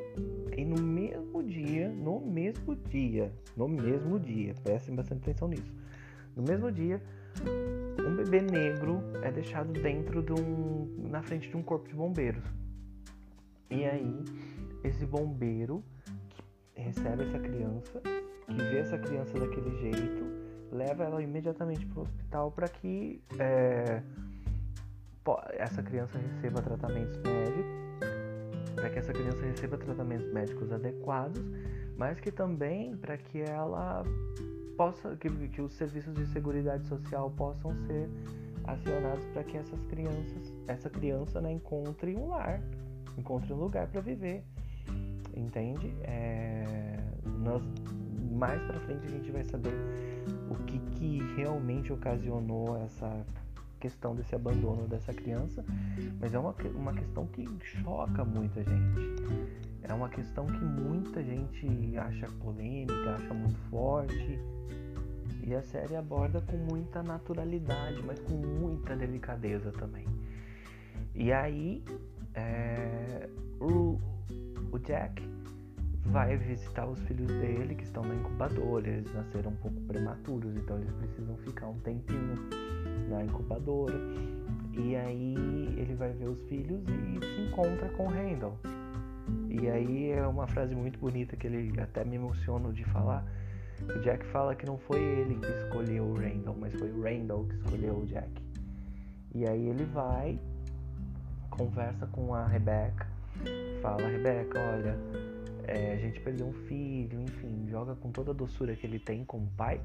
e 0.54 0.66
no 0.66 0.82
mesmo 0.82 1.42
dia, 1.42 1.88
no 1.88 2.20
mesmo 2.20 2.76
dia, 2.76 3.32
no 3.56 3.66
mesmo 3.66 4.20
dia, 4.20 4.54
prestem 4.62 4.94
bastante 4.94 5.23
atenção 5.23 5.49
nisso. 5.49 5.73
No 6.37 6.42
mesmo 6.42 6.70
dia, 6.70 7.00
bebê 8.25 8.40
negro 8.40 9.00
é 9.22 9.30
deixado 9.30 9.72
dentro 9.72 10.22
de 10.22 10.32
um, 10.32 11.08
na 11.08 11.22
frente 11.22 11.48
de 11.48 11.56
um 11.56 11.62
corpo 11.62 11.88
de 11.88 11.94
bombeiros. 11.94 12.42
E 13.70 13.84
aí, 13.84 14.25
esse 14.82 15.06
bombeiro 15.06 15.84
que 16.75 16.80
recebe 16.80 17.22
essa 17.22 17.38
criança, 17.38 18.00
que 18.00 18.54
vê 18.54 18.78
essa 18.78 18.98
criança 18.98 19.38
daquele 19.38 19.70
jeito, 19.76 20.25
leva 20.72 21.04
ela 21.04 21.22
imediatamente 21.22 21.87
para 21.87 22.00
o 22.00 22.02
hospital 22.02 22.50
para 22.50 22.68
que 22.68 23.22
é, 23.38 24.02
essa 25.52 25.82
criança 25.82 26.18
receba 26.18 26.60
tratamentos 26.60 27.16
médicos, 27.18 27.66
para 28.75 28.90
que 28.90 28.98
essa 28.98 29.12
criança 29.12 29.44
receba 29.44 29.78
tratamentos 29.78 30.32
médicos 30.32 30.72
adequados, 30.72 31.42
mas 31.96 32.18
que 32.18 32.32
também 32.32 32.96
para 32.96 33.16
que 33.16 33.40
ela 33.40 34.04
possa, 34.78 35.16
que, 35.16 35.28
que 35.49 35.61
os 35.61 35.75
serviços 35.75 36.14
de 36.14 36.25
segurança 36.28 36.78
social 36.85 37.30
possam 37.32 37.75
ser 37.87 38.08
acionados 38.62 39.25
para 39.32 39.42
que 39.42 39.56
essas 39.56 39.80
crianças, 39.87 40.54
essa 40.68 40.88
criança 40.88 41.40
né, 41.40 41.52
encontre 41.52 42.14
um 42.14 42.28
lar, 42.28 42.62
encontre 43.18 43.52
um 43.52 43.56
lugar 43.56 43.88
para 43.88 44.00
viver, 44.00 44.44
entende? 45.37 45.92
É, 46.02 46.97
nós 47.40 47.62
mais 48.30 48.62
para 48.62 48.78
frente 48.80 49.04
a 49.04 49.11
gente 49.11 49.32
vai 49.32 49.42
saber 49.42 49.75
o 50.49 50.54
que, 50.64 50.78
que 50.78 51.18
realmente 51.35 51.92
ocasionou 51.92 52.76
essa 52.85 53.26
questão 53.80 54.14
desse 54.14 54.35
abandono 54.35 54.87
dessa 54.87 55.12
criança, 55.12 55.64
mas 56.20 56.35
é 56.35 56.38
uma, 56.38 56.54
uma 56.75 56.92
questão 56.92 57.26
que 57.26 57.49
choca 57.64 58.25
muita 58.25 58.62
gente. 58.62 59.67
É 59.82 59.92
uma 59.94 60.08
questão 60.08 60.47
que 60.47 60.64
muita 60.64 61.23
gente 61.23 61.97
acha 61.97 62.26
polêmica, 62.40 63.14
acha 63.14 63.35
muito 63.35 63.58
forte. 63.70 64.38
E 65.47 65.54
a 65.54 65.62
série 65.62 65.97
aborda 65.97 66.40
com 66.42 66.56
muita 66.56 67.02
naturalidade, 67.02 68.02
mas 68.04 68.18
com 68.20 68.35
muita 68.35 68.94
delicadeza 68.97 69.73
também. 69.73 70.06
E 71.14 71.32
aí, 71.32 71.82
é, 72.35 73.28
o, 73.61 73.99
o 74.70 74.78
Jack 74.80 75.23
vai 76.06 76.37
visitar 76.37 76.87
os 76.87 77.00
filhos 77.02 77.28
dele 77.28 77.75
que 77.75 77.85
estão 77.85 78.02
na 78.02 78.14
incubadora. 78.14 78.88
Eles 78.88 79.12
nasceram 79.14 79.50
um 79.50 79.56
pouco 79.56 79.80
prematuros, 79.82 80.54
então 80.56 80.78
eles 80.78 80.92
precisam 80.92 81.37
ficar 81.38 81.68
um 81.68 81.78
tempinho 81.80 82.35
na 83.08 83.25
incubadora. 83.25 83.99
E 84.73 84.97
aí 84.97 85.35
ele 85.76 85.94
vai 85.94 86.12
ver 86.12 86.28
os 86.28 86.42
filhos 86.44 86.82
e 86.88 87.25
se 87.25 87.40
encontra 87.42 87.88
com 87.90 88.06
o 88.06 88.08
Randall. 88.08 88.58
E 89.60 89.68
aí 89.68 90.10
é 90.12 90.26
uma 90.26 90.46
frase 90.46 90.74
muito 90.74 90.98
bonita 90.98 91.36
que 91.36 91.46
ele 91.46 91.80
até 91.80 92.04
me 92.04 92.16
emociona 92.16 92.72
de 92.72 92.84
falar. 92.84 93.24
O 93.82 94.00
Jack 94.00 94.24
fala 94.26 94.54
que 94.54 94.66
não 94.66 94.78
foi 94.78 95.00
ele 95.00 95.36
que 95.36 95.46
escolheu 95.46 96.04
o 96.04 96.14
Randall, 96.14 96.56
mas 96.58 96.74
foi 96.74 96.90
o 96.90 97.02
Randall 97.02 97.44
que 97.44 97.54
escolheu 97.56 97.98
o 97.98 98.06
Jack. 98.06 98.30
E 99.34 99.46
aí 99.46 99.68
ele 99.68 99.84
vai, 99.84 100.38
conversa 101.50 102.06
com 102.06 102.34
a 102.34 102.46
Rebecca, 102.46 103.06
fala, 103.82 104.08
Rebecca, 104.08 104.58
olha, 104.58 104.96
é, 105.68 105.92
a 105.92 105.96
gente 105.96 106.18
perdeu 106.20 106.46
um 106.46 106.52
filho, 106.52 107.20
enfim, 107.20 107.66
joga 107.68 107.94
com 107.94 108.10
toda 108.10 108.30
a 108.30 108.34
doçura 108.34 108.74
que 108.74 108.86
ele 108.86 108.98
tem 108.98 109.24
com 109.24 109.38
o 109.38 109.46
pai. 109.56 109.80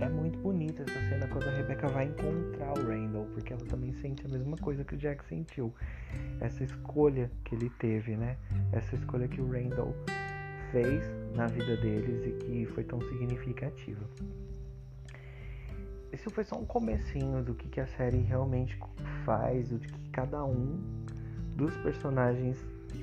É 0.00 0.08
muito 0.08 0.38
bonita 0.38 0.82
essa 0.82 0.98
cena 1.10 1.28
quando 1.28 1.46
a 1.46 1.50
Rebecca 1.50 1.86
vai 1.88 2.06
encontrar 2.06 2.72
o 2.72 2.88
Randall, 2.88 3.26
porque 3.34 3.52
ela 3.52 3.64
também 3.66 3.92
sente 4.00 4.24
a 4.24 4.28
mesma 4.30 4.56
coisa 4.56 4.82
que 4.82 4.94
o 4.94 4.98
Jack 4.98 5.22
sentiu. 5.26 5.74
Essa 6.40 6.64
escolha 6.64 7.30
que 7.44 7.54
ele 7.54 7.68
teve, 7.78 8.16
né? 8.16 8.38
Essa 8.72 8.96
escolha 8.96 9.28
que 9.28 9.42
o 9.42 9.50
Randall 9.50 9.94
fez 10.72 11.04
na 11.34 11.46
vida 11.48 11.76
deles 11.76 12.26
e 12.26 12.30
que 12.44 12.66
foi 12.72 12.82
tão 12.82 12.98
significativa. 13.02 14.00
Esse 16.10 16.30
foi 16.30 16.44
só 16.44 16.56
um 16.56 16.64
comecinho 16.64 17.42
do 17.42 17.54
que, 17.54 17.68
que 17.68 17.80
a 17.80 17.86
série 17.86 18.22
realmente 18.22 18.78
faz, 19.26 19.68
do 19.68 19.78
que 19.78 20.10
cada 20.10 20.42
um 20.42 20.80
dos 21.54 21.76
personagens 21.76 22.56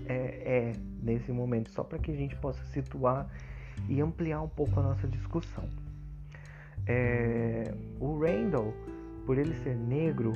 é, 0.07 0.15
é 0.15 0.73
nesse 1.03 1.31
momento, 1.31 1.69
só 1.71 1.83
para 1.83 1.99
que 1.99 2.11
a 2.11 2.15
gente 2.15 2.35
possa 2.37 2.63
situar 2.65 3.29
e 3.87 4.01
ampliar 4.01 4.41
um 4.41 4.49
pouco 4.49 4.79
a 4.79 4.83
nossa 4.83 5.07
discussão. 5.07 5.69
É, 6.87 7.73
o 7.99 8.19
Randall, 8.19 8.73
por 9.25 9.37
ele 9.37 9.53
ser 9.55 9.75
negro, 9.75 10.33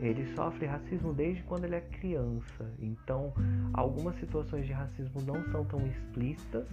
ele 0.00 0.24
sofre 0.34 0.66
racismo 0.66 1.12
desde 1.12 1.42
quando 1.42 1.64
ele 1.64 1.74
é 1.74 1.80
criança. 1.80 2.70
Então, 2.78 3.32
algumas 3.72 4.14
situações 4.16 4.66
de 4.66 4.72
racismo 4.72 5.20
não 5.26 5.42
são 5.50 5.64
tão 5.64 5.84
explícitas, 5.86 6.66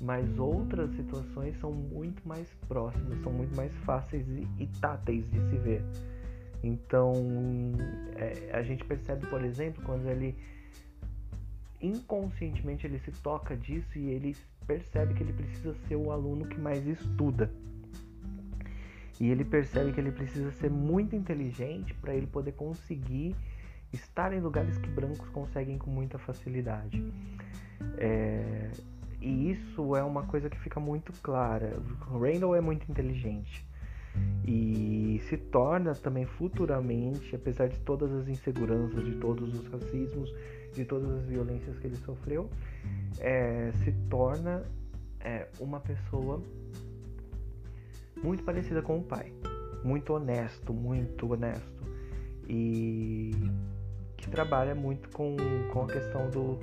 mas 0.00 0.38
outras 0.38 0.90
situações 0.96 1.56
são 1.60 1.72
muito 1.72 2.26
mais 2.26 2.52
próximas, 2.66 3.20
são 3.22 3.32
muito 3.32 3.54
mais 3.56 3.72
fáceis 3.78 4.26
e, 4.58 4.66
táteis 4.80 5.24
de 5.30 5.38
se 5.48 5.56
ver. 5.58 5.84
Então, 6.62 7.12
é, 8.16 8.50
a 8.52 8.62
gente 8.62 8.84
percebe, 8.84 9.26
por 9.26 9.44
exemplo, 9.44 9.82
quando 9.84 10.08
ele 10.08 10.36
inconscientemente 11.80 12.86
ele 12.86 12.98
se 13.00 13.12
toca 13.20 13.54
disso 13.56 13.98
e 13.98 14.10
ele 14.10 14.34
percebe 14.66 15.12
que 15.12 15.22
ele 15.22 15.34
precisa 15.34 15.74
ser 15.86 15.96
o 15.96 16.10
aluno 16.10 16.46
que 16.46 16.58
mais 16.58 16.84
estuda. 16.86 17.50
E 19.20 19.30
ele 19.30 19.44
percebe 19.44 19.92
que 19.92 20.00
ele 20.00 20.10
precisa 20.10 20.50
ser 20.52 20.70
muito 20.70 21.14
inteligente 21.14 21.94
para 21.94 22.14
ele 22.14 22.26
poder 22.26 22.52
conseguir 22.52 23.34
estar 23.92 24.32
em 24.32 24.40
lugares 24.40 24.76
que 24.76 24.88
brancos 24.88 25.28
conseguem 25.28 25.78
com 25.78 25.90
muita 25.90 26.18
facilidade. 26.18 27.12
É, 27.96 28.70
e 29.20 29.52
isso 29.52 29.94
é 29.96 30.02
uma 30.02 30.24
coisa 30.24 30.50
que 30.50 30.58
fica 30.58 30.80
muito 30.80 31.12
clara. 31.22 31.80
O 32.10 32.18
Randall 32.18 32.56
é 32.56 32.60
muito 32.60 32.90
inteligente 32.90 33.64
e 34.46 35.20
se 35.28 35.36
torna 35.36 35.94
também 35.94 36.26
futuramente, 36.26 37.34
apesar 37.34 37.68
de 37.68 37.80
todas 37.80 38.12
as 38.12 38.28
inseguranças, 38.28 39.04
de 39.04 39.16
todos 39.16 39.54
os 39.54 39.66
racismos, 39.68 40.32
de 40.72 40.84
todas 40.84 41.10
as 41.10 41.24
violências 41.24 41.78
que 41.78 41.86
ele 41.86 41.96
sofreu, 41.96 42.48
é, 43.18 43.72
se 43.82 43.92
torna 44.10 44.62
é, 45.20 45.48
uma 45.58 45.80
pessoa 45.80 46.42
muito 48.22 48.42
parecida 48.42 48.82
com 48.82 48.98
o 48.98 49.02
pai, 49.02 49.32
muito 49.82 50.12
honesto, 50.12 50.72
muito 50.72 51.32
honesto 51.32 51.74
e 52.48 53.32
que 54.16 54.30
trabalha 54.30 54.74
muito 54.74 55.08
com, 55.10 55.36
com 55.72 55.82
a 55.82 55.86
questão 55.86 56.30
do, 56.30 56.58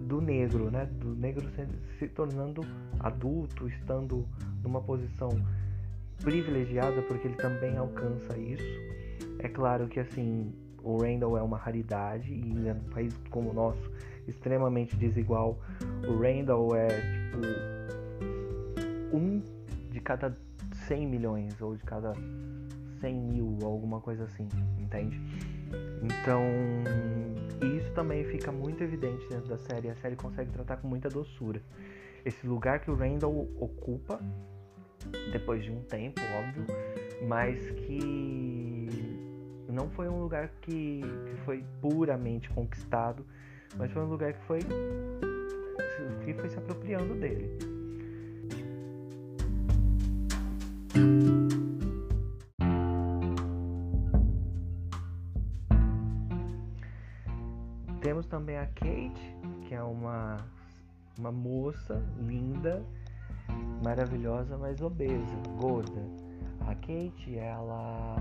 do 0.00 0.20
negro, 0.20 0.70
né? 0.70 0.86
Do 0.86 1.14
negro 1.14 1.48
se, 1.50 1.66
se 1.98 2.08
tornando 2.08 2.62
adulto, 3.00 3.68
estando 3.68 4.26
numa 4.62 4.80
posição 4.80 5.30
privilegiada 6.22 7.02
porque 7.02 7.26
ele 7.26 7.36
também 7.36 7.76
alcança 7.76 8.36
isso. 8.38 8.80
É 9.38 9.48
claro 9.48 9.88
que 9.88 9.98
assim, 9.98 10.52
o 10.82 10.98
Randall 10.98 11.36
é 11.36 11.42
uma 11.42 11.58
raridade 11.58 12.32
e 12.32 12.52
em 12.52 12.70
um 12.70 12.90
país 12.90 13.16
como 13.30 13.50
o 13.50 13.52
nosso, 13.52 13.90
extremamente 14.28 14.96
desigual, 14.96 15.58
o 16.06 16.16
Randall 16.20 16.76
é 16.76 16.88
tipo 17.30 19.16
um 19.16 19.42
de 19.92 20.00
cada 20.00 20.36
100 20.88 21.06
milhões 21.06 21.60
ou 21.60 21.76
de 21.76 21.84
cada 21.84 22.12
100 23.00 23.14
mil 23.14 23.58
alguma 23.62 24.00
coisa 24.00 24.24
assim, 24.24 24.48
entende? 24.78 25.20
Então, 26.02 26.42
isso 27.76 27.92
também 27.92 28.24
fica 28.24 28.50
muito 28.50 28.82
evidente 28.82 29.28
dentro 29.28 29.48
da 29.48 29.58
série. 29.58 29.90
A 29.90 29.94
série 29.96 30.16
consegue 30.16 30.50
tratar 30.50 30.78
com 30.78 30.88
muita 30.88 31.08
doçura. 31.08 31.62
Esse 32.24 32.46
lugar 32.46 32.80
que 32.80 32.90
o 32.90 32.94
Randall 32.94 33.48
ocupa 33.60 34.20
depois 35.32 35.64
de 35.64 35.70
um 35.70 35.82
tempo, 35.82 36.20
óbvio, 36.38 36.64
mas 37.26 37.70
que 37.70 38.88
não 39.68 39.90
foi 39.90 40.08
um 40.08 40.20
lugar 40.20 40.48
que, 40.60 41.00
que 41.00 41.36
foi 41.44 41.64
puramente 41.80 42.48
conquistado, 42.50 43.26
mas 43.76 43.90
foi 43.90 44.02
um 44.02 44.08
lugar 44.08 44.32
que 44.32 44.44
foi 44.44 44.60
que 46.24 46.34
foi 46.34 46.48
se 46.48 46.58
apropriando 46.58 47.14
dele. 47.14 47.81
Temos 58.00 58.26
também 58.26 58.58
a 58.58 58.66
Kate, 58.66 59.36
que 59.66 59.74
é 59.74 59.82
uma, 59.82 60.36
uma 61.18 61.32
moça 61.32 62.02
linda 62.18 62.82
maravilhosa, 63.82 64.58
mas 64.58 64.80
obesa, 64.82 65.36
gorda. 65.60 66.02
A 66.66 66.74
Kate, 66.74 67.38
ela 67.38 68.16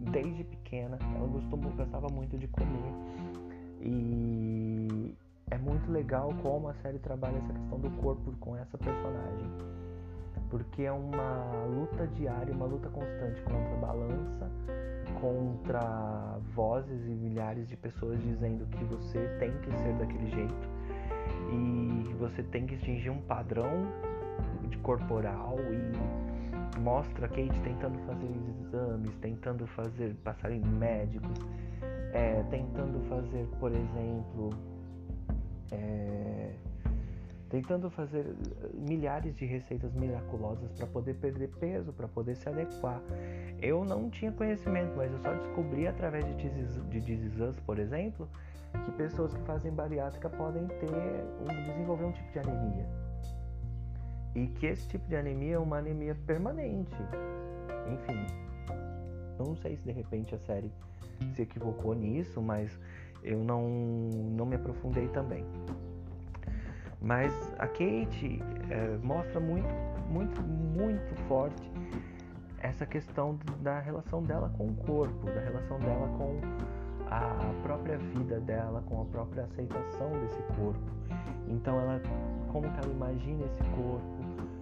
desde 0.00 0.44
pequena, 0.44 0.98
ela 1.14 1.26
gostou, 1.26 1.58
gostava 1.58 2.08
muito 2.08 2.38
de 2.38 2.48
comer 2.48 2.92
e 3.80 5.14
é 5.50 5.58
muito 5.58 5.90
legal 5.90 6.32
como 6.42 6.68
a 6.68 6.74
série 6.74 6.98
trabalha 6.98 7.38
essa 7.38 7.52
questão 7.52 7.78
do 7.78 7.90
corpo 8.02 8.32
com 8.38 8.56
essa 8.56 8.78
personagem, 8.78 9.50
porque 10.50 10.82
é 10.82 10.92
uma 10.92 11.64
luta 11.66 12.06
diária, 12.08 12.52
uma 12.52 12.66
luta 12.66 12.88
constante 12.88 13.40
contra 13.42 13.76
balança, 13.76 14.50
contra 15.20 16.38
vozes 16.54 17.06
e 17.06 17.10
milhares 17.10 17.68
de 17.68 17.76
pessoas 17.76 18.20
dizendo 18.22 18.66
que 18.66 18.84
você 18.84 19.18
tem 19.38 19.52
que 19.58 19.70
ser 19.78 19.94
daquele 19.94 20.30
jeito 20.30 20.68
e 21.52 22.14
você 22.18 22.42
tem 22.42 22.66
que 22.66 22.74
atingir 22.74 23.10
um 23.10 23.20
padrão 23.22 23.70
de 24.68 24.76
corporal 24.78 25.56
e 25.58 26.78
mostra 26.80 27.28
Kate 27.28 27.60
tentando 27.62 27.98
fazer 28.06 28.30
exames, 28.66 29.14
tentando 29.20 29.66
fazer 29.68 30.14
passar 30.24 30.50
em 30.52 30.60
médicos, 30.60 31.38
é, 32.12 32.42
tentando 32.50 33.00
fazer, 33.08 33.46
por 33.58 33.72
exemplo, 33.72 34.50
é, 35.72 36.54
tentando 37.50 37.90
fazer 37.90 38.24
milhares 38.72 39.34
de 39.36 39.44
receitas 39.44 39.92
miraculosas 39.92 40.70
para 40.72 40.86
poder 40.86 41.14
perder 41.14 41.48
peso, 41.58 41.92
para 41.92 42.08
poder 42.08 42.36
se 42.36 42.48
adequar. 42.48 43.02
Eu 43.60 43.84
não 43.84 44.08
tinha 44.08 44.32
conhecimento, 44.32 44.94
mas 44.96 45.12
eu 45.12 45.18
só 45.18 45.34
descobri 45.34 45.86
através 45.86 46.24
de 46.24 47.42
Us, 47.42 47.58
por 47.60 47.78
exemplo, 47.78 48.28
que 48.84 48.92
pessoas 48.92 49.34
que 49.34 49.42
fazem 49.42 49.72
bariátrica 49.72 50.30
podem 50.30 50.66
ter 50.68 50.88
um, 50.88 51.66
desenvolver 51.66 52.04
um 52.04 52.12
tipo 52.12 52.32
de 52.32 52.38
anemia 52.38 52.86
e 54.34 54.46
que 54.46 54.66
esse 54.66 54.86
tipo 54.88 55.08
de 55.08 55.16
anemia 55.16 55.56
é 55.56 55.58
uma 55.58 55.78
anemia 55.78 56.16
permanente. 56.26 56.96
Enfim, 57.92 58.26
não 59.38 59.56
sei 59.56 59.76
se 59.76 59.82
de 59.82 59.92
repente 59.92 60.34
a 60.34 60.38
série 60.38 60.70
se 61.34 61.42
equivocou 61.42 61.94
nisso, 61.94 62.40
mas 62.40 62.78
eu 63.22 63.42
não, 63.42 63.68
não 63.68 64.46
me 64.46 64.56
aprofundei 64.56 65.08
também. 65.08 65.44
Mas 67.00 67.32
a 67.58 67.66
Kate 67.66 68.42
é, 68.70 68.98
mostra 69.02 69.40
muito, 69.40 69.68
muito, 70.10 70.42
muito 70.42 71.14
forte 71.26 71.70
essa 72.58 72.84
questão 72.84 73.38
da 73.62 73.80
relação 73.80 74.22
dela 74.22 74.52
com 74.56 74.66
o 74.66 74.74
corpo, 74.74 75.26
da 75.26 75.40
relação 75.40 75.78
dela 75.78 76.08
com 76.18 76.38
a 77.10 77.62
própria 77.62 77.98
vida 77.98 78.38
dela, 78.40 78.82
com 78.86 79.02
a 79.02 79.04
própria 79.06 79.44
aceitação 79.44 80.10
desse 80.20 80.42
corpo. 80.54 80.80
Então 81.48 81.78
ela, 81.80 82.00
como 82.52 82.70
que 82.70 82.78
ela 82.78 82.92
imagina 82.92 83.44
esse 83.46 83.62
corpo, 83.70 84.20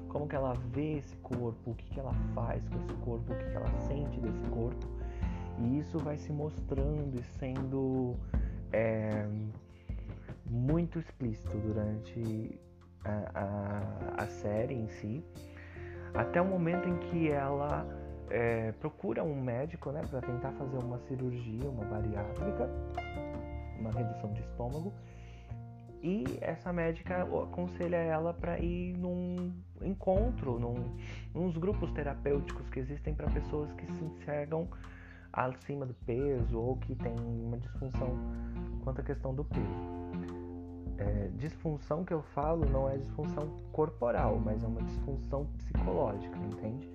como 0.09 0.27
que 0.27 0.37
ela 0.37 0.55
vê 0.72 0.98
esse 0.98 1.16
corpo, 1.16 1.70
o 1.70 1.74
que, 1.74 1.90
que 1.90 2.01
ela 2.01 2.14
faz 2.35 2.66
com 2.68 2.79
esse 2.79 2.94
corpo, 2.94 3.33
o 3.33 3.37
que, 3.37 3.44
que 3.44 3.57
ela 3.57 3.70
sente 3.88 4.20
desse 4.20 4.42
corpo. 4.51 4.87
E 5.59 5.79
isso 5.81 5.98
vai 5.98 6.16
se 6.16 6.33
mostrando 6.33 7.18
e 7.18 7.22
sendo 7.38 8.14
é, 8.72 9.27
muito 10.48 10.98
explícito 10.98 11.56
durante 11.58 12.61
a, 13.04 13.30
a, 13.34 14.22
a, 14.22 14.26
série 14.26 14.74
em 14.74 14.88
si, 14.88 15.24
até 16.14 16.40
o 16.40 16.44
momento 16.44 16.88
em 16.88 16.96
que 16.98 17.30
ela 17.30 17.87
é, 18.30 18.72
procura 18.72 19.22
um 19.22 19.40
médico 19.40 19.90
né, 19.90 20.02
para 20.08 20.20
tentar 20.20 20.52
fazer 20.52 20.78
uma 20.78 20.98
cirurgia, 21.00 21.68
uma 21.68 21.84
bariátrica, 21.84 22.68
uma 23.78 23.90
redução 23.90 24.32
de 24.32 24.40
estômago, 24.40 24.92
e 26.02 26.24
essa 26.40 26.72
médica 26.72 27.22
aconselha 27.22 27.96
ela 27.96 28.32
para 28.32 28.58
ir 28.61 28.96
num 28.96 29.52
encontro, 29.82 30.58
num, 30.58 30.96
nos 31.34 31.56
grupos 31.56 31.90
terapêuticos 31.92 32.68
que 32.70 32.78
existem 32.78 33.14
para 33.14 33.28
pessoas 33.30 33.72
que 33.72 33.87
se 33.87 34.04
enxergam 34.04 34.68
acima 35.32 35.84
do 35.84 35.94
peso 35.94 36.58
ou 36.58 36.76
que 36.76 36.94
têm 36.94 37.16
uma 37.18 37.58
disfunção 37.58 38.16
quanto 38.84 39.00
à 39.00 39.04
questão 39.04 39.34
do 39.34 39.44
peso. 39.44 39.97
É, 40.98 41.28
disfunção 41.37 42.04
que 42.04 42.12
eu 42.12 42.22
falo 42.22 42.66
não 42.66 42.88
é 42.88 42.96
disfunção 42.96 43.48
corporal, 43.72 44.40
mas 44.44 44.62
é 44.64 44.66
uma 44.66 44.82
disfunção 44.82 45.46
psicológica, 45.56 46.37
entende? 46.38 46.90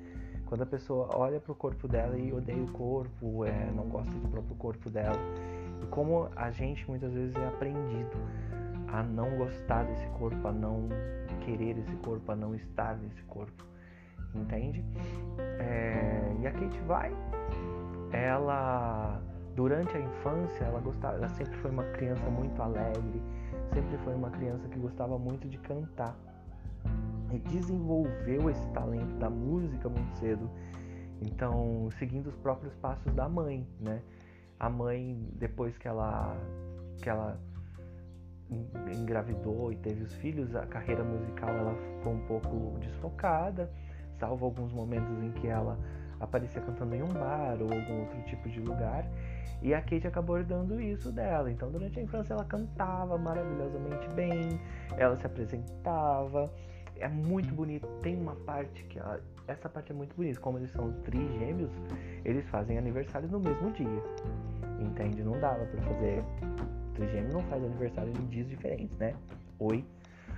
Quando 0.45 0.61
a 0.61 0.65
pessoa 0.65 1.09
olha 1.15 1.39
para 1.39 1.51
o 1.51 1.55
corpo 1.55 1.87
dela 1.87 2.17
e 2.17 2.31
odeia 2.33 2.61
o 2.61 2.71
corpo, 2.71 3.45
é, 3.45 3.71
não 3.71 3.85
gosta 3.85 4.11
do 4.11 4.27
próprio 4.27 4.55
corpo 4.55 4.89
dela. 4.89 5.17
E 5.81 5.85
como 5.87 6.29
a 6.35 6.51
gente 6.51 6.87
muitas 6.87 7.13
vezes 7.13 7.35
é 7.35 7.47
aprendido 7.47 8.17
a 8.89 9.01
não 9.01 9.37
gostar 9.37 9.83
desse 9.85 10.05
corpo, 10.09 10.47
a 10.47 10.51
não 10.51 10.89
querer 11.45 11.77
esse 11.79 11.95
corpo, 11.97 12.31
a 12.31 12.35
não 12.35 12.53
estar 12.53 12.97
nesse 12.97 13.23
corpo. 13.23 13.65
Entende? 14.35 14.83
É, 15.59 16.35
e 16.39 16.47
a 16.47 16.51
Kate 16.51 16.79
vai, 16.81 17.11
ela 18.11 19.21
durante 19.55 19.95
a 19.95 19.99
infância 19.99 20.63
ela 20.63 20.79
gostava, 20.79 21.17
ela 21.17 21.29
sempre 21.29 21.55
foi 21.57 21.71
uma 21.71 21.83
criança 21.91 22.25
muito 22.29 22.61
alegre, 22.61 23.21
sempre 23.73 23.97
foi 24.03 24.13
uma 24.13 24.29
criança 24.29 24.67
que 24.67 24.77
gostava 24.77 25.17
muito 25.17 25.47
de 25.49 25.57
cantar 25.57 26.15
e 27.33 27.39
desenvolveu 27.39 28.49
esse 28.49 28.67
talento 28.69 29.15
da 29.17 29.29
música 29.29 29.89
muito 29.89 30.17
cedo. 30.19 30.49
Então, 31.21 31.89
seguindo 31.97 32.27
os 32.27 32.35
próprios 32.35 32.73
passos 32.75 33.11
da 33.13 33.27
mãe, 33.27 33.67
né? 33.79 34.01
A 34.59 34.69
mãe, 34.69 35.27
depois 35.33 35.77
que 35.77 35.87
ela 35.87 36.37
que 37.01 37.09
ela 37.09 37.39
engravidou 38.95 39.71
e 39.71 39.75
teve 39.77 40.03
os 40.03 40.13
filhos, 40.15 40.55
a 40.55 40.65
carreira 40.67 41.03
musical 41.03 41.49
ela 41.49 41.75
ficou 41.75 42.13
um 42.13 42.25
pouco 42.27 42.77
desfocada, 42.79 43.71
salvo 44.19 44.45
alguns 44.45 44.71
momentos 44.71 45.11
em 45.23 45.31
que 45.31 45.47
ela 45.47 45.79
aparecia 46.19 46.61
cantando 46.61 46.93
em 46.93 47.01
um 47.01 47.07
bar 47.07 47.57
ou 47.59 47.73
algum 47.73 48.01
outro 48.01 48.21
tipo 48.23 48.47
de 48.49 48.59
lugar. 48.59 49.09
E 49.61 49.73
a 49.73 49.81
Kate 49.81 50.05
acabou 50.05 50.37
herdando 50.37 50.79
isso 50.81 51.11
dela. 51.11 51.49
Então, 51.49 51.71
durante 51.71 51.97
a 51.97 52.03
infância, 52.03 52.33
ela 52.33 52.43
cantava 52.43 53.17
maravilhosamente 53.17 54.07
bem, 54.13 54.59
ela 54.97 55.15
se 55.15 55.25
apresentava. 55.25 56.51
É 56.99 57.07
muito 57.07 57.53
bonito. 57.55 57.87
Tem 58.01 58.15
uma 58.19 58.35
parte 58.35 58.83
que. 58.83 58.99
Ela, 58.99 59.21
essa 59.47 59.69
parte 59.69 59.91
é 59.91 59.95
muito 59.95 60.15
bonita. 60.15 60.39
Como 60.39 60.57
eles 60.57 60.69
são 60.71 60.89
os 60.89 60.97
trigêmeos, 60.97 61.71
eles 62.25 62.45
fazem 62.49 62.77
aniversário 62.77 63.29
no 63.29 63.39
mesmo 63.39 63.71
dia. 63.71 64.03
Entende? 64.79 65.23
Não 65.23 65.39
dava 65.39 65.65
para 65.65 65.81
fazer. 65.81 66.23
Trigêmeo 66.93 67.33
não 67.33 67.41
faz 67.43 67.63
aniversário 67.63 68.11
em 68.11 68.25
dias 68.27 68.47
diferentes, 68.49 68.97
né? 68.97 69.15
Oi. 69.59 69.85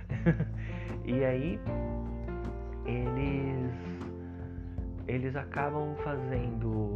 e 1.04 1.24
aí, 1.24 1.60
eles. 2.84 3.96
Eles 5.08 5.36
acabam 5.36 5.94
fazendo 6.02 6.94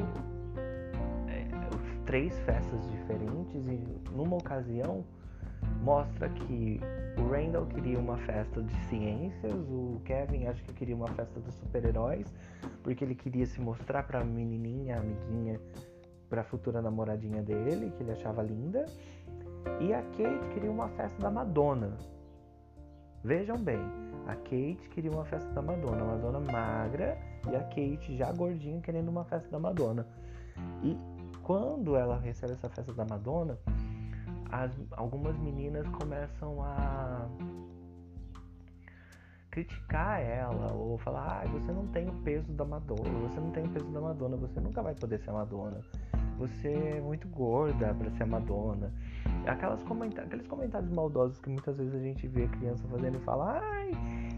três 2.10 2.36
festas 2.40 2.90
diferentes 2.90 3.68
e 3.68 4.10
numa 4.10 4.36
ocasião 4.36 5.04
mostra 5.80 6.28
que 6.28 6.80
o 7.16 7.28
Randall 7.30 7.66
queria 7.66 8.00
uma 8.00 8.16
festa 8.18 8.60
de 8.60 8.74
ciências, 8.86 9.54
o 9.68 10.00
Kevin 10.04 10.48
acho 10.48 10.60
que 10.64 10.72
queria 10.72 10.96
uma 10.96 11.06
festa 11.06 11.38
dos 11.38 11.54
super-heróis, 11.54 12.26
porque 12.82 13.04
ele 13.04 13.14
queria 13.14 13.46
se 13.46 13.60
mostrar 13.60 14.02
para 14.02 14.22
a 14.22 14.24
menininha, 14.24 14.98
amiguinha, 14.98 15.60
para 16.28 16.40
a 16.40 16.44
futura 16.44 16.82
namoradinha 16.82 17.44
dele, 17.44 17.92
que 17.96 18.02
ele 18.02 18.10
achava 18.10 18.42
linda. 18.42 18.86
E 19.78 19.94
a 19.94 20.02
Kate 20.02 20.48
queria 20.52 20.70
uma 20.70 20.88
festa 20.88 21.16
da 21.22 21.30
Madonna. 21.30 21.96
Vejam 23.22 23.56
bem, 23.56 23.86
a 24.26 24.34
Kate 24.34 24.88
queria 24.90 25.12
uma 25.12 25.24
festa 25.24 25.48
da 25.52 25.62
Madonna, 25.62 26.02
a 26.02 26.06
Madonna 26.06 26.40
magra 26.40 27.16
e 27.48 27.54
a 27.54 27.60
Kate 27.60 28.16
já 28.16 28.32
gordinha 28.32 28.80
querendo 28.80 29.10
uma 29.10 29.24
festa 29.24 29.48
da 29.48 29.60
Madonna. 29.60 30.04
E 30.82 30.98
quando 31.50 31.96
ela 31.96 32.16
recebe 32.16 32.52
essa 32.52 32.68
festa 32.68 32.92
da 32.92 33.04
Madonna, 33.04 33.58
as, 34.52 34.70
algumas 34.92 35.36
meninas 35.36 35.84
começam 35.88 36.62
a 36.62 37.26
criticar 39.50 40.20
ela 40.20 40.72
ou 40.72 40.96
falar: 40.98 41.42
ah, 41.42 41.48
você 41.48 41.72
não 41.72 41.88
tem 41.88 42.08
o 42.08 42.12
peso 42.22 42.52
da 42.52 42.64
Madonna, 42.64 43.28
você 43.28 43.40
não 43.40 43.50
tem 43.50 43.64
o 43.64 43.68
peso 43.68 43.90
da 43.90 44.00
Madonna, 44.00 44.36
você 44.36 44.60
nunca 44.60 44.80
vai 44.80 44.94
poder 44.94 45.18
ser 45.18 45.30
a 45.30 45.32
Madonna, 45.32 45.80
você 46.38 46.68
é 46.68 47.00
muito 47.00 47.26
gorda 47.26 47.92
para 47.94 48.12
ser 48.12 48.22
a 48.22 48.26
Madonna. 48.26 48.92
Aquelas 49.44 49.80
aqueles 50.18 50.46
comentários 50.46 50.92
maldosos 50.92 51.36
que 51.40 51.48
muitas 51.48 51.76
vezes 51.76 51.92
a 51.96 51.98
gente 51.98 52.28
vê 52.28 52.44
a 52.44 52.48
criança 52.48 52.86
fazendo 52.86 53.16
e 53.16 53.24
fala: 53.24 53.58
ai, 53.60 53.90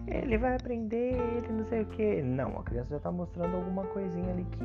ele 0.07 0.39
vai 0.39 0.57
aprender, 0.57 1.13
ele 1.13 1.49
não 1.53 1.67
sei 1.67 1.83
o 1.83 1.87
que. 1.89 2.23
Não, 2.23 2.59
a 2.59 2.63
criança 2.63 2.89
já 2.89 2.97
está 2.97 3.13
mostrando 3.13 3.55
alguma 3.55 3.85
coisinha 3.89 4.31
ali 4.31 4.45
que, 4.45 4.65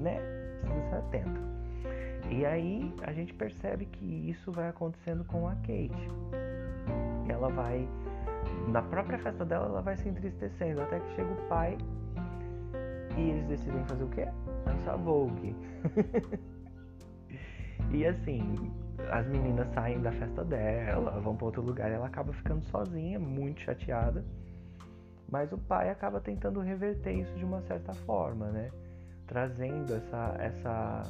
né, 0.00 0.20
precisa 0.62 0.84
estar 0.84 0.98
atento. 0.98 1.57
E 2.30 2.44
aí 2.44 2.92
a 3.02 3.12
gente 3.12 3.32
percebe 3.32 3.86
que 3.86 4.04
isso 4.04 4.52
vai 4.52 4.68
acontecendo 4.68 5.24
com 5.24 5.48
a 5.48 5.54
Kate. 5.56 6.08
Ela 7.28 7.48
vai, 7.48 7.88
na 8.68 8.82
própria 8.82 9.18
festa 9.18 9.44
dela, 9.44 9.66
ela 9.66 9.80
vai 9.80 9.96
se 9.96 10.08
entristecendo 10.08 10.82
até 10.82 11.00
que 11.00 11.14
chega 11.14 11.30
o 11.30 11.48
pai 11.48 11.78
e 13.16 13.30
eles 13.30 13.46
decidem 13.46 13.82
fazer 13.84 14.04
o 14.04 14.08
quê? 14.08 14.28
Dançar 14.64 14.98
Vogue. 14.98 15.56
e 17.90 18.06
assim, 18.06 18.72
as 19.10 19.26
meninas 19.26 19.68
saem 19.68 20.00
da 20.00 20.12
festa 20.12 20.44
dela, 20.44 21.18
vão 21.20 21.34
para 21.34 21.46
outro 21.46 21.62
lugar 21.62 21.90
ela 21.90 22.06
acaba 22.06 22.32
ficando 22.32 22.62
sozinha, 22.66 23.18
muito 23.18 23.60
chateada. 23.60 24.24
Mas 25.30 25.52
o 25.52 25.58
pai 25.58 25.90
acaba 25.90 26.20
tentando 26.20 26.60
reverter 26.60 27.12
isso 27.12 27.34
de 27.34 27.44
uma 27.44 27.60
certa 27.62 27.92
forma, 27.92 28.50
né? 28.50 28.70
Trazendo 29.26 29.94
essa, 29.94 30.36
essa 30.38 31.02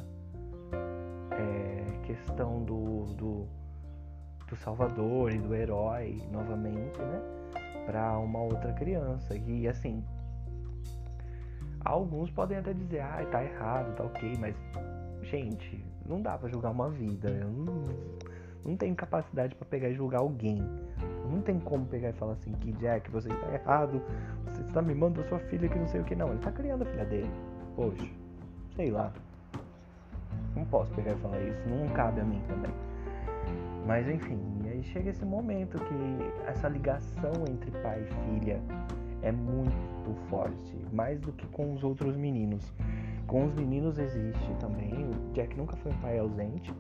é, 1.39 1.85
questão 2.05 2.63
do, 2.65 3.05
do, 3.15 3.47
do 4.49 4.57
Salvador 4.57 5.33
e 5.33 5.39
do 5.39 5.55
herói 5.55 6.23
novamente, 6.33 6.99
né? 6.99 7.23
Para 7.87 8.19
uma 8.19 8.41
outra 8.41 8.73
criança. 8.73 9.37
E 9.37 9.67
assim, 9.69 10.05
alguns 11.85 12.31
podem 12.31 12.59
até 12.59 12.73
dizer, 12.73 13.01
ah, 13.01 13.25
tá 13.31 13.45
errado, 13.45 13.95
tá 13.97 14.05
ok, 14.05 14.37
mas, 14.39 14.55
gente, 15.23 15.85
não 16.07 16.21
dá 16.21 16.37
pra 16.37 16.49
julgar 16.49 16.71
uma 16.71 16.91
vida. 16.91 17.31
Eu 17.31 17.49
não, 17.49 17.85
não 18.65 18.77
tenho 18.77 18.95
capacidade 18.95 19.55
para 19.55 19.67
pegar 19.67 19.89
e 19.89 19.95
julgar 19.95 20.21
alguém. 20.21 20.59
Não 21.31 21.41
tem 21.43 21.59
como 21.61 21.87
pegar 21.87 22.11
e 22.11 22.13
falar 22.15 22.33
assim, 22.33 22.53
que 22.53 22.73
Jack, 22.73 23.11
você 23.11 23.31
está 23.31 23.55
errado, 23.55 24.03
você 24.47 24.63
está 24.63 24.83
mimando 24.83 25.21
a 25.21 25.25
sua 25.25 25.39
filha 25.41 25.69
que 25.69 25.79
não 25.79 25.89
sei 25.89 26.01
o 26.01 26.05
que. 26.05 26.15
Não, 26.15 26.29
ele 26.29 26.39
está 26.39 26.51
criando 26.51 26.83
a 26.83 26.87
filha 26.87 27.05
dele. 27.05 27.31
Poxa, 27.77 28.07
sei 28.75 28.91
lá. 28.91 29.13
Não 30.59 30.65
posso 30.65 30.93
pegar 30.93 31.13
e 31.13 31.17
falar 31.19 31.41
isso, 31.41 31.69
não 31.69 31.87
cabe 31.95 32.21
a 32.21 32.25
mim 32.25 32.43
também. 32.49 32.73
Mas 33.87 34.09
enfim, 34.09 34.41
aí 34.65 34.83
chega 34.83 35.11
esse 35.11 35.25
momento 35.25 35.79
que 35.79 36.49
essa 36.49 36.69
ligação 36.69 37.33
entre 37.49 37.71
pai 37.81 38.03
e 38.03 38.41
filha 38.41 38.61
é 39.23 39.31
muito 39.31 40.13
forte, 40.29 40.77
mais 40.93 41.21
do 41.21 41.33
que 41.33 41.47
com 41.47 41.73
os 41.73 41.85
outros 41.85 42.17
meninos. 42.17 42.73
Com 43.29 43.45
os 43.45 43.55
meninos 43.55 43.99
existe 43.99 44.55
também, 44.59 44.93
o 44.93 45.33
Jack 45.33 45.57
nunca 45.57 45.77
foi 45.77 45.93
um 45.93 45.99
pai 45.99 46.19
ausente, 46.19 46.75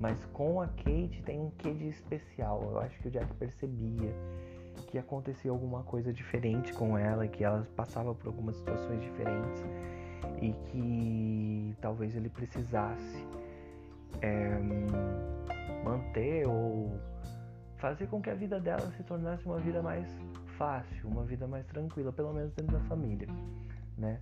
mas 0.00 0.24
com 0.32 0.60
a 0.60 0.66
Kate 0.66 1.22
tem 1.24 1.38
um 1.38 1.50
quê 1.56 1.72
de 1.72 1.86
especial. 1.86 2.60
Eu 2.72 2.80
acho 2.80 2.98
que 2.98 3.06
o 3.06 3.10
Jack 3.10 3.32
percebia 3.34 4.12
que 4.88 4.98
acontecia 4.98 5.50
alguma 5.50 5.84
coisa 5.84 6.12
diferente 6.12 6.72
com 6.72 6.98
ela, 6.98 7.28
que 7.28 7.44
ela 7.44 7.68
passava 7.76 8.12
por 8.12 8.26
algumas 8.26 8.56
situações 8.56 9.00
diferentes 9.00 9.64
e 10.40 10.52
que 10.52 11.76
talvez 11.80 12.14
ele 12.16 12.28
precisasse 12.28 13.26
é, 14.20 14.58
manter 15.84 16.46
ou 16.46 16.98
fazer 17.76 18.06
com 18.06 18.20
que 18.22 18.30
a 18.30 18.34
vida 18.34 18.60
dela 18.60 18.92
se 18.96 19.02
tornasse 19.02 19.44
uma 19.46 19.58
vida 19.58 19.82
mais 19.82 20.08
fácil, 20.56 21.08
uma 21.08 21.24
vida 21.24 21.46
mais 21.46 21.66
tranquila, 21.66 22.12
pelo 22.12 22.32
menos 22.32 22.52
dentro 22.54 22.78
da 22.78 22.84
família, 22.84 23.26
né? 23.98 24.20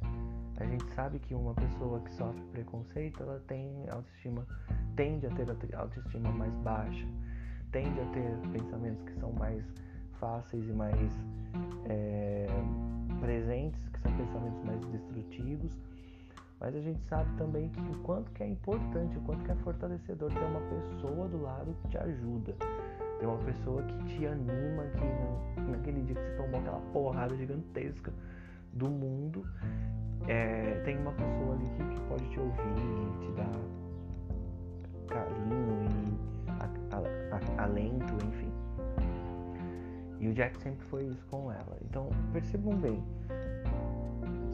A 0.57 0.65
gente 0.65 0.85
sabe 0.95 1.19
que 1.19 1.35
uma 1.35 1.55
pessoa 1.55 2.01
que 2.01 2.15
sofre 2.15 2.43
preconceito, 2.53 3.23
ela 3.23 3.43
tem 3.47 3.89
autoestima, 3.91 4.47
tende 4.95 5.27
a 5.27 5.31
ter 5.31 5.75
autoestima 5.75 6.31
mais 6.33 6.53
baixa, 6.57 7.07
tende 7.73 7.99
a 8.01 8.05
ter 8.07 8.37
pensamentos 8.53 9.03
que 9.05 9.13
são 9.21 9.33
mais 9.33 9.65
fáceis 10.19 10.69
e 10.69 10.73
mais 10.73 11.11
é, 11.87 12.47
presentes, 13.21 13.89
que 13.89 14.01
são 14.01 14.13
pensamentos 14.17 14.63
mais 14.65 14.81
destrutivos 14.87 15.90
mas 16.61 16.77
a 16.77 16.81
gente 16.81 17.01
sabe 17.09 17.35
também 17.39 17.71
que 17.71 17.81
o 17.81 17.99
quanto 18.03 18.31
que 18.33 18.43
é 18.43 18.47
importante, 18.47 19.17
o 19.17 19.21
quanto 19.23 19.43
que 19.45 19.51
é 19.51 19.55
fortalecedor 19.57 20.31
ter 20.31 20.45
uma 20.45 20.61
pessoa 20.61 21.27
do 21.27 21.43
lado 21.43 21.75
que 21.83 21.89
te 21.89 21.99
ajuda. 21.99 22.55
Ter 23.19 23.27
uma 23.27 23.39
pessoa 23.39 23.83
que 23.83 24.05
te 24.05 24.27
anima, 24.27 24.85
que 24.93 25.63
naquele 25.63 26.03
dia 26.03 26.15
que 26.15 26.23
você 26.23 26.37
tomou 26.37 26.61
aquela 26.61 26.81
porrada 26.93 27.35
gigantesca 27.37 28.13
do 28.75 28.89
mundo, 28.89 29.43
é, 30.29 30.83
tem 30.85 30.99
uma 30.99 31.13
pessoa 31.13 31.55
ali 31.55 31.67
que, 31.77 31.95
que 31.95 32.01
pode 32.09 32.29
te 32.29 32.39
ouvir, 32.39 32.59
te 33.21 33.33
dar 33.33 33.81
carinho 35.09 35.83
e 35.83 36.51
a, 36.51 36.97
a, 36.97 37.63
a, 37.63 37.65
alento, 37.65 38.15
enfim. 38.27 38.53
E 40.21 40.29
o 40.29 40.35
Jack 40.35 40.61
sempre 40.61 40.85
foi 40.87 41.05
isso 41.05 41.27
com 41.31 41.51
ela. 41.51 41.79
Então 41.83 42.11
percebam 42.33 42.77
bem, 42.77 43.03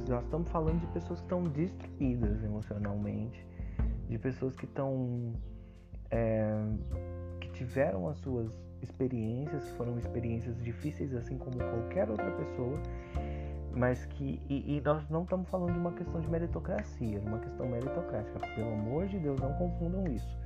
nós 0.09 0.25
estamos 0.25 0.49
falando 0.51 0.81
de 0.81 0.87
pessoas 0.89 1.21
que 1.21 1.27
estão 1.27 1.43
destruídas 1.45 2.43
emocionalmente, 2.43 3.47
de 4.09 4.19
pessoas 4.19 4.55
que 4.57 4.65
estão. 4.65 5.33
É, 6.11 6.55
que 7.41 7.51
tiveram 7.51 8.09
as 8.09 8.19
suas 8.19 8.51
experiências, 8.83 9.69
foram 9.71 9.99
experiências 9.99 10.63
difíceis, 10.63 11.15
assim 11.15 11.37
como 11.39 11.57
qualquer 11.57 12.09
outra 12.09 12.31
pessoa, 12.33 12.79
mas 13.75 14.05
que 14.07 14.41
e, 14.49 14.77
e, 14.77 14.81
nós 14.81 15.09
não 15.11 15.25
estamos 15.25 15.49
falando 15.49 15.73
de 15.73 15.79
uma 15.79 15.93
questão 15.93 16.21
de 16.21 16.31
meritocracia, 16.31 17.19
de 17.19 17.27
uma 17.27 17.39
questão 17.39 17.69
meritocrática. 17.69 18.39
Pelo 18.55 18.73
amor 18.73 19.07
de 19.07 19.19
Deus, 19.19 19.41
não 19.41 19.53
confundam 19.55 20.07
isso. 20.07 20.39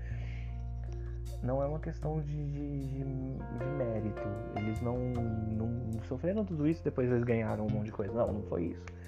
Não 1.42 1.62
é 1.62 1.66
uma 1.66 1.78
questão 1.78 2.20
de, 2.20 2.26
de, 2.26 2.86
de, 2.86 3.04
de 3.04 3.64
mérito. 3.78 4.28
Eles 4.56 4.80
não, 4.80 4.98
não 4.98 6.02
sofreram 6.04 6.44
tudo 6.44 6.66
isso 6.66 6.84
depois 6.84 7.10
eles 7.10 7.24
ganharam 7.24 7.66
um 7.66 7.70
monte 7.70 7.86
de 7.86 7.92
coisa. 7.92 8.12
Não, 8.12 8.32
não 8.32 8.42
foi 8.42 8.64
isso. 8.64 8.99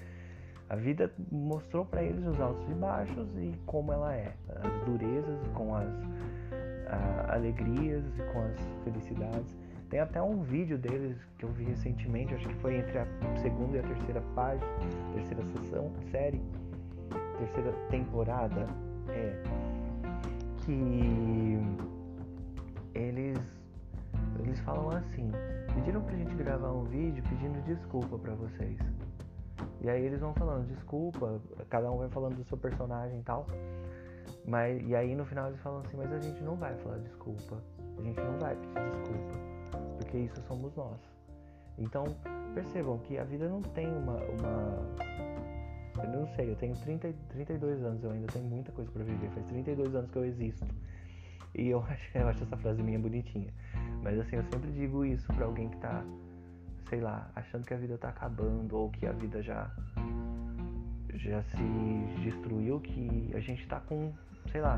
A 0.69 0.75
vida 0.75 1.11
mostrou 1.31 1.85
para 1.85 2.03
eles 2.03 2.25
os 2.25 2.39
altos 2.39 2.67
e 2.69 2.73
baixos 2.73 3.27
e 3.37 3.53
como 3.65 3.91
ela 3.91 4.13
é, 4.15 4.33
as 4.49 4.85
durezas 4.85 5.47
com 5.53 5.75
as 5.75 5.87
alegrias 7.29 8.03
e 8.17 8.23
com 8.31 8.39
as 8.39 8.83
felicidades. 8.83 9.57
Tem 9.89 9.99
até 9.99 10.21
um 10.21 10.41
vídeo 10.41 10.77
deles 10.77 11.17
que 11.37 11.45
eu 11.45 11.49
vi 11.49 11.65
recentemente, 11.65 12.33
acho 12.33 12.47
que 12.47 12.55
foi 12.55 12.77
entre 12.77 12.97
a 12.97 13.05
segunda 13.41 13.77
e 13.77 13.79
a 13.79 13.83
terceira 13.83 14.21
página, 14.33 14.65
terceira 15.13 15.45
sessão, 15.45 15.91
série, 16.09 16.41
terceira 17.37 17.71
temporada, 17.89 18.65
é 19.09 19.43
que 20.65 21.59
eles 22.95 23.39
eles 24.39 24.59
falam 24.61 24.89
assim, 24.89 25.31
pediram 25.75 26.01
pra 26.01 26.15
gente 26.15 26.33
gravar 26.35 26.71
um 26.71 26.83
vídeo 26.85 27.23
pedindo 27.29 27.63
desculpa 27.65 28.17
para 28.17 28.33
vocês. 28.33 28.77
E 29.81 29.89
aí 29.89 30.05
eles 30.05 30.19
vão 30.19 30.33
falando 30.33 30.67
desculpa, 30.67 31.41
cada 31.69 31.91
um 31.91 31.97
vai 31.97 32.09
falando 32.09 32.35
do 32.35 32.43
seu 32.45 32.57
personagem 32.57 33.19
e 33.19 33.23
tal. 33.23 33.47
Mas, 34.45 34.81
e 34.87 34.95
aí 34.95 35.15
no 35.15 35.25
final 35.25 35.47
eles 35.47 35.59
falam 35.61 35.81
assim, 35.81 35.97
mas 35.97 36.11
a 36.11 36.19
gente 36.19 36.41
não 36.43 36.55
vai 36.55 36.75
falar 36.77 36.97
desculpa. 36.99 37.61
A 37.97 38.01
gente 38.01 38.19
não 38.19 38.39
vai 38.39 38.55
pedir 38.55 38.91
desculpa. 38.91 39.39
Porque 39.97 40.17
isso 40.17 40.41
somos 40.43 40.75
nós. 40.75 40.99
Então, 41.77 42.05
percebam 42.53 42.97
que 42.99 43.17
a 43.17 43.23
vida 43.23 43.47
não 43.47 43.61
tem 43.61 43.87
uma. 43.87 44.17
uma 44.17 46.03
eu 46.03 46.09
não 46.09 46.27
sei, 46.35 46.49
eu 46.49 46.55
tenho 46.55 46.75
30, 46.75 47.13
32 47.29 47.83
anos, 47.83 48.03
eu 48.03 48.11
ainda 48.11 48.27
tenho 48.27 48.45
muita 48.45 48.71
coisa 48.71 48.91
para 48.91 49.03
viver. 49.03 49.29
Faz 49.29 49.45
32 49.47 49.95
anos 49.95 50.11
que 50.11 50.17
eu 50.17 50.25
existo. 50.25 50.65
E 51.55 51.69
eu 51.69 51.79
acho, 51.87 52.17
eu 52.17 52.27
acho 52.27 52.43
essa 52.43 52.57
frase 52.57 52.81
minha 52.81 52.99
bonitinha. 52.99 53.53
Mas 54.01 54.19
assim, 54.19 54.35
eu 54.35 54.43
sempre 54.43 54.71
digo 54.71 55.05
isso 55.05 55.27
para 55.33 55.45
alguém 55.45 55.69
que 55.69 55.77
tá 55.77 56.03
sei 56.93 57.01
lá, 57.01 57.27
achando 57.35 57.65
que 57.65 57.73
a 57.73 57.77
vida 57.77 57.97
tá 57.97 58.09
acabando 58.09 58.77
ou 58.77 58.87
que 58.91 59.07
a 59.07 59.11
vida 59.11 59.41
já 59.41 59.67
já 61.15 61.41
se 61.41 62.21
destruiu, 62.21 62.79
que 62.81 63.31
a 63.33 63.39
gente 63.39 63.67
tá 63.67 63.79
com, 63.79 64.13
sei 64.51 64.61
lá, 64.61 64.77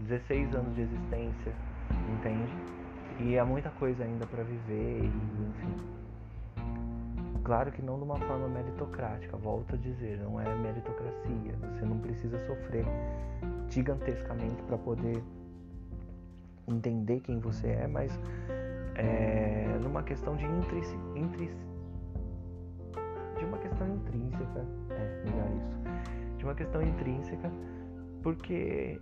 16 0.00 0.52
anos 0.54 0.74
de 0.74 0.80
existência, 0.80 1.52
entende? 2.12 2.52
E 3.20 3.38
há 3.38 3.44
muita 3.44 3.70
coisa 3.70 4.02
ainda 4.02 4.26
para 4.26 4.42
viver 4.42 5.04
e 5.04 5.06
enfim. 5.06 5.76
Claro 7.44 7.70
que 7.70 7.82
não 7.82 7.98
de 7.98 8.04
uma 8.04 8.18
forma 8.18 8.48
meritocrática, 8.48 9.36
volto 9.36 9.76
a 9.76 9.78
dizer, 9.78 10.18
não 10.18 10.40
é 10.40 10.52
meritocracia. 10.56 11.54
Você 11.72 11.84
não 11.84 12.00
precisa 12.00 12.44
sofrer 12.46 12.84
gigantescamente 13.68 14.60
para 14.64 14.76
poder 14.76 15.22
entender 16.66 17.20
quem 17.20 17.38
você 17.38 17.68
é, 17.68 17.86
mas 17.86 18.10
é, 18.98 19.78
numa 19.82 20.02
questão 20.02 20.36
de 20.36 20.44
intris, 20.44 20.96
de 23.38 23.44
uma 23.44 23.58
questão 23.58 23.88
intrínseca, 23.88 24.66
é 24.90 25.22
melhor 25.24 25.48
isso, 25.56 26.38
de 26.38 26.44
uma 26.44 26.54
questão 26.54 26.82
intrínseca, 26.82 27.50
porque 28.22 29.00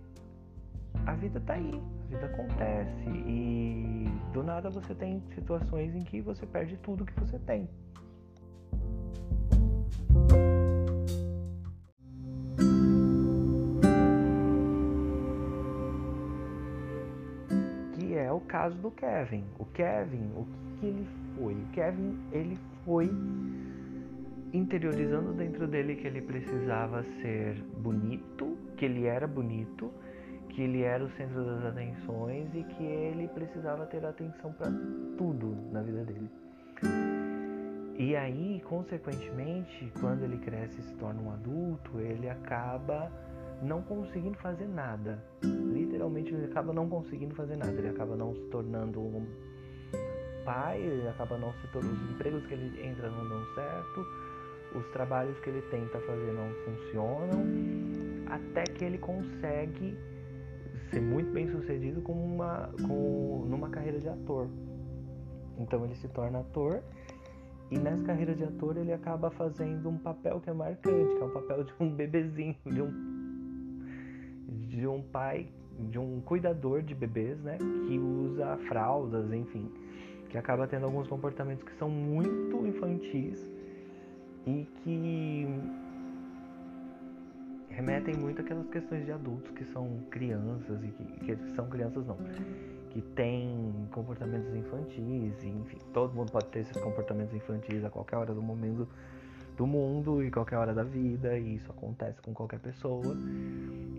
a 1.05 1.13
vida 1.13 1.39
tá 1.41 1.53
aí, 1.53 1.81
a 2.03 2.07
vida 2.07 2.25
acontece 2.25 3.09
e 3.09 4.05
do 4.33 4.43
nada 4.43 4.69
você 4.69 4.93
tem 4.93 5.21
situações 5.33 5.95
em 5.95 6.03
que 6.03 6.21
você 6.21 6.45
perde 6.45 6.77
tudo 6.77 7.05
que 7.05 7.19
você 7.19 7.39
tem. 7.39 7.69
Caso 18.65 18.77
do 18.77 18.91
Kevin. 18.91 19.43
O 19.59 19.65
Kevin, 19.65 20.31
o 20.35 20.45
que, 20.45 20.79
que 20.79 20.85
ele 20.87 21.07
foi? 21.37 21.53
O 21.53 21.65
Kevin, 21.71 22.17
ele 22.31 22.57
foi 22.83 23.11
interiorizando 24.53 25.33
dentro 25.33 25.67
dele 25.67 25.95
que 25.95 26.07
ele 26.07 26.21
precisava 26.21 27.03
ser 27.21 27.61
bonito, 27.77 28.57
que 28.75 28.85
ele 28.85 29.05
era 29.05 29.27
bonito, 29.27 29.91
que 30.49 30.63
ele 30.63 30.81
era 30.81 31.03
o 31.03 31.09
centro 31.11 31.45
das 31.45 31.65
atenções 31.65 32.47
e 32.55 32.63
que 32.63 32.83
ele 32.83 33.27
precisava 33.27 33.85
ter 33.85 34.03
atenção 34.03 34.51
para 34.53 34.71
tudo 35.17 35.55
na 35.71 35.81
vida 35.81 36.03
dele. 36.03 36.29
E 37.97 38.15
aí, 38.15 38.61
consequentemente, 38.65 39.91
quando 39.99 40.23
ele 40.23 40.37
cresce 40.37 40.79
e 40.79 40.83
se 40.83 40.93
torna 40.95 41.21
um 41.21 41.31
adulto, 41.31 41.99
ele 41.99 42.29
acaba 42.29 43.11
não 43.61 43.81
conseguindo 43.83 44.37
fazer 44.39 44.67
nada. 44.67 45.23
Literalmente 45.95 46.33
ele 46.33 46.45
acaba 46.45 46.73
não 46.73 46.89
conseguindo 46.89 47.33
fazer 47.35 47.55
nada. 47.55 47.71
Ele 47.71 47.87
acaba 47.87 48.17
não 48.17 48.35
se 48.35 48.41
tornando 48.47 48.99
um 48.99 49.25
pai, 50.43 50.81
ele 50.81 51.07
acaba 51.07 51.37
não 51.37 51.53
se 51.53 51.67
tornando. 51.71 51.95
Os 51.95 52.11
empregos 52.11 52.45
que 52.47 52.53
ele 52.53 52.85
entra 52.85 53.09
não 53.09 53.29
dão 53.29 53.45
certo, 53.55 54.05
os 54.75 54.85
trabalhos 54.91 55.39
que 55.39 55.49
ele 55.49 55.61
tenta 55.71 55.97
fazer 56.01 56.33
não 56.33 56.49
funcionam, 56.65 57.45
até 58.27 58.63
que 58.63 58.83
ele 58.83 58.97
consegue 58.97 59.97
ser 60.91 61.01
muito 61.01 61.31
bem 61.31 61.49
sucedido 61.49 62.01
com 62.01 62.11
uma, 62.11 62.69
com, 62.85 63.45
numa 63.47 63.69
carreira 63.69 63.97
de 63.97 64.09
ator. 64.09 64.49
Então 65.57 65.85
ele 65.85 65.95
se 65.95 66.09
torna 66.09 66.39
ator 66.39 66.83
e 67.71 67.79
nessa 67.79 68.03
carreira 68.03 68.35
de 68.35 68.43
ator 68.43 68.75
ele 68.75 68.91
acaba 68.91 69.31
fazendo 69.31 69.87
um 69.87 69.97
papel 69.97 70.41
que 70.41 70.49
é 70.49 70.53
marcante, 70.53 71.15
que 71.15 71.21
é 71.21 71.25
um 71.25 71.31
papel 71.31 71.63
de 71.63 71.73
um 71.79 71.89
bebezinho, 71.89 72.57
de 72.65 72.81
um 72.81 73.15
de 74.75 74.87
um 74.87 75.01
pai, 75.01 75.47
de 75.79 75.99
um 75.99 76.21
cuidador 76.21 76.81
de 76.81 76.95
bebês, 76.95 77.37
né, 77.39 77.57
que 77.87 77.99
usa 77.99 78.57
fraldas, 78.67 79.31
enfim, 79.31 79.69
que 80.29 80.37
acaba 80.37 80.67
tendo 80.67 80.85
alguns 80.85 81.07
comportamentos 81.07 81.63
que 81.63 81.73
são 81.77 81.89
muito 81.89 82.65
infantis 82.65 83.39
e 84.45 84.67
que 84.83 85.47
remetem 87.69 88.15
muito 88.15 88.41
àquelas 88.41 88.67
questões 88.69 89.05
de 89.05 89.11
adultos 89.11 89.51
que 89.51 89.65
são 89.65 89.99
crianças 90.09 90.81
e 90.83 90.87
que, 90.87 91.35
que 91.35 91.55
são 91.55 91.67
crianças 91.67 92.05
não, 92.05 92.17
que 92.91 93.01
têm 93.01 93.87
comportamentos 93.91 94.55
infantis, 94.55 95.43
e, 95.43 95.49
enfim, 95.49 95.77
todo 95.93 96.13
mundo 96.13 96.31
pode 96.31 96.45
ter 96.47 96.59
esses 96.59 96.77
comportamentos 96.77 97.33
infantis 97.35 97.83
a 97.83 97.89
qualquer 97.89 98.15
hora 98.15 98.33
do 98.33 98.41
momento 98.41 98.87
do 99.57 99.67
mundo 99.67 100.23
e 100.23 100.31
qualquer 100.31 100.57
hora 100.57 100.73
da 100.73 100.83
vida, 100.83 101.37
e 101.37 101.55
isso 101.55 101.69
acontece 101.71 102.21
com 102.21 102.33
qualquer 102.33 102.59
pessoa, 102.59 103.15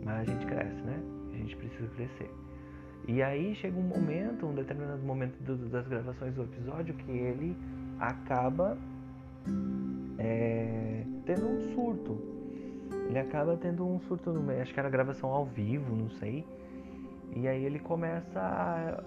mas 0.02 0.20
a 0.20 0.24
gente 0.24 0.46
cresce, 0.46 0.80
né? 0.82 1.25
A 1.36 1.38
gente 1.38 1.56
precisa 1.56 1.86
crescer. 1.88 2.30
E 3.06 3.22
aí 3.22 3.54
chega 3.56 3.78
um 3.78 3.82
momento, 3.82 4.46
um 4.46 4.54
determinado 4.54 5.02
momento 5.02 5.36
do, 5.42 5.56
das 5.68 5.86
gravações 5.86 6.34
do 6.34 6.42
episódio, 6.42 6.94
que 6.94 7.10
ele 7.10 7.56
acaba 8.00 8.76
é, 10.18 11.04
tendo 11.26 11.46
um 11.46 11.74
surto. 11.74 12.18
Ele 13.08 13.18
acaba 13.18 13.56
tendo 13.56 13.86
um 13.86 14.00
surto 14.00 14.32
no 14.32 14.42
meio, 14.42 14.62
acho 14.62 14.72
que 14.72 14.80
era 14.80 14.88
gravação 14.88 15.30
ao 15.30 15.44
vivo, 15.44 15.94
não 15.94 16.10
sei. 16.10 16.44
E 17.36 17.46
aí 17.46 17.64
ele 17.64 17.78
começa 17.78 18.40
a, 18.40 19.02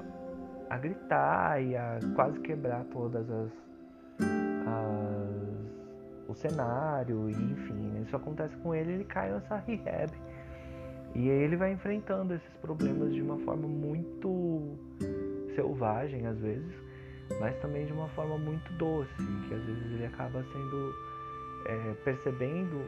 a 0.70 0.78
gritar 0.78 1.62
e 1.62 1.76
a 1.76 2.00
quase 2.16 2.40
quebrar 2.40 2.86
todas 2.86 3.30
as, 3.30 3.52
as 4.68 5.40
o 6.30 6.36
cenário, 6.36 7.28
e 7.28 7.34
enfim, 7.34 8.02
isso 8.04 8.16
acontece 8.16 8.56
com 8.58 8.74
ele, 8.76 8.94
ele 8.94 9.04
cai 9.04 9.32
nessa 9.32 9.58
rehab. 9.58 10.12
E 11.16 11.30
aí 11.30 11.44
ele 11.44 11.56
vai 11.56 11.74
enfrentando 11.74 12.34
esses 12.34 12.58
problemas 12.62 13.14
de 13.14 13.22
uma 13.22 13.38
forma 13.40 13.68
muito 13.68 14.78
selvagem 15.56 16.26
às 16.28 16.38
vezes, 16.40 16.74
mas 17.40 17.56
também 17.62 17.86
de 17.86 17.94
uma 17.94 18.08
forma 18.10 18.38
muito 18.38 18.72
doce, 18.74 19.12
que 19.48 19.54
às 19.54 19.64
vezes 19.64 19.92
ele 19.92 20.06
acaba 20.06 20.44
sendo 20.44 20.94
é, 21.66 21.94
percebendo 22.04 22.86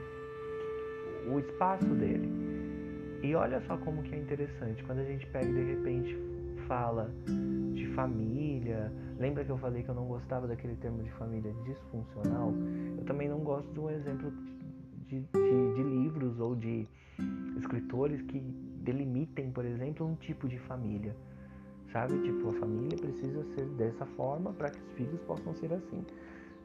o 1.27 1.39
espaço 1.39 1.87
dele. 1.95 2.29
E 3.23 3.35
olha 3.35 3.61
só 3.67 3.77
como 3.77 4.01
que 4.03 4.15
é 4.15 4.17
interessante, 4.17 4.83
quando 4.83 4.99
a 4.99 5.03
gente 5.03 5.25
pega 5.27 5.47
e 5.47 5.53
de 5.53 5.63
repente 5.75 6.17
fala 6.67 7.11
de 7.73 7.87
família, 7.93 8.91
Lembra 9.21 9.45
que 9.45 9.51
eu 9.51 9.57
falei 9.59 9.83
que 9.83 9.89
eu 9.89 9.93
não 9.93 10.07
gostava 10.07 10.47
daquele 10.47 10.75
termo 10.77 11.03
de 11.03 11.11
família 11.11 11.53
disfuncional? 11.63 12.51
Eu 12.97 13.05
também 13.05 13.29
não 13.29 13.37
gosto 13.41 13.71
de 13.71 13.79
um 13.79 13.87
exemplo 13.87 14.33
de, 15.07 15.19
de, 15.19 15.75
de 15.75 15.83
livros 15.83 16.39
ou 16.39 16.55
de 16.55 16.87
escritores 17.57 18.21
que 18.23 18.39
delimitem, 18.39 19.51
por 19.51 19.65
exemplo, 19.65 20.05
um 20.05 20.15
tipo 20.15 20.47
de 20.47 20.57
família. 20.57 21.15
Sabe? 21.91 22.17
Tipo, 22.21 22.49
a 22.49 22.53
família 22.53 22.97
precisa 22.97 23.43
ser 23.55 23.65
dessa 23.69 24.05
forma 24.05 24.53
para 24.53 24.69
que 24.69 24.79
os 24.79 24.91
filhos 24.93 25.19
possam 25.21 25.53
ser 25.55 25.73
assim. 25.73 26.05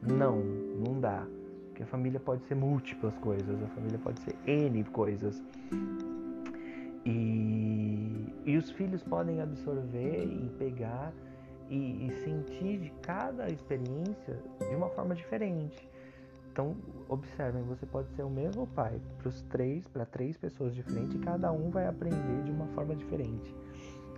Não, 0.01 0.37
não 0.37 0.99
dá. 0.99 1.27
Porque 1.67 1.83
a 1.83 1.85
família 1.87 2.19
pode 2.19 2.43
ser 2.45 2.55
múltiplas 2.55 3.15
coisas, 3.17 3.61
a 3.61 3.67
família 3.67 3.99
pode 3.99 4.19
ser 4.21 4.35
N 4.47 4.83
coisas. 4.85 5.43
E, 7.05 8.33
e 8.45 8.57
os 8.57 8.71
filhos 8.71 9.03
podem 9.03 9.41
absorver 9.41 10.23
e 10.25 10.49
pegar 10.57 11.13
e, 11.69 12.07
e 12.07 12.11
sentir 12.23 12.79
de 12.79 12.89
cada 13.01 13.49
experiência 13.49 14.41
de 14.59 14.75
uma 14.75 14.89
forma 14.89 15.13
diferente. 15.13 15.87
Então, 16.57 16.75
observem, 17.07 17.61
você 17.65 17.85
pode 17.85 18.09
ser 18.15 18.23
o 18.23 18.31
mesmo 18.31 18.65
pai 18.65 18.99
para 19.19 19.27
os 19.29 19.43
três, 19.43 19.87
para 19.87 20.07
três 20.07 20.35
pessoas 20.37 20.73
diferentes, 20.73 21.13
e 21.13 21.19
cada 21.19 21.51
um 21.51 21.69
vai 21.69 21.85
aprender 21.85 22.43
de 22.45 22.49
uma 22.49 22.65
forma 22.69 22.95
diferente, 22.95 23.55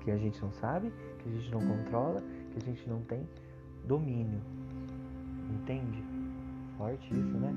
que 0.06 0.10
a 0.10 0.15
gente 0.15 0.41
não 0.41 0.54
sabe, 0.54 0.89
que 1.17 1.28
a 1.28 1.32
gente 1.34 1.52
não 1.52 1.60
controla, 1.60 2.21
que 2.21 2.58
a 2.58 2.65
gente 2.65 2.89
não 2.89 3.02
tem 3.02 3.28
domínio. 3.86 4.39
Entende? 5.54 6.02
Forte 6.78 7.13
isso, 7.13 7.38
né? 7.39 7.54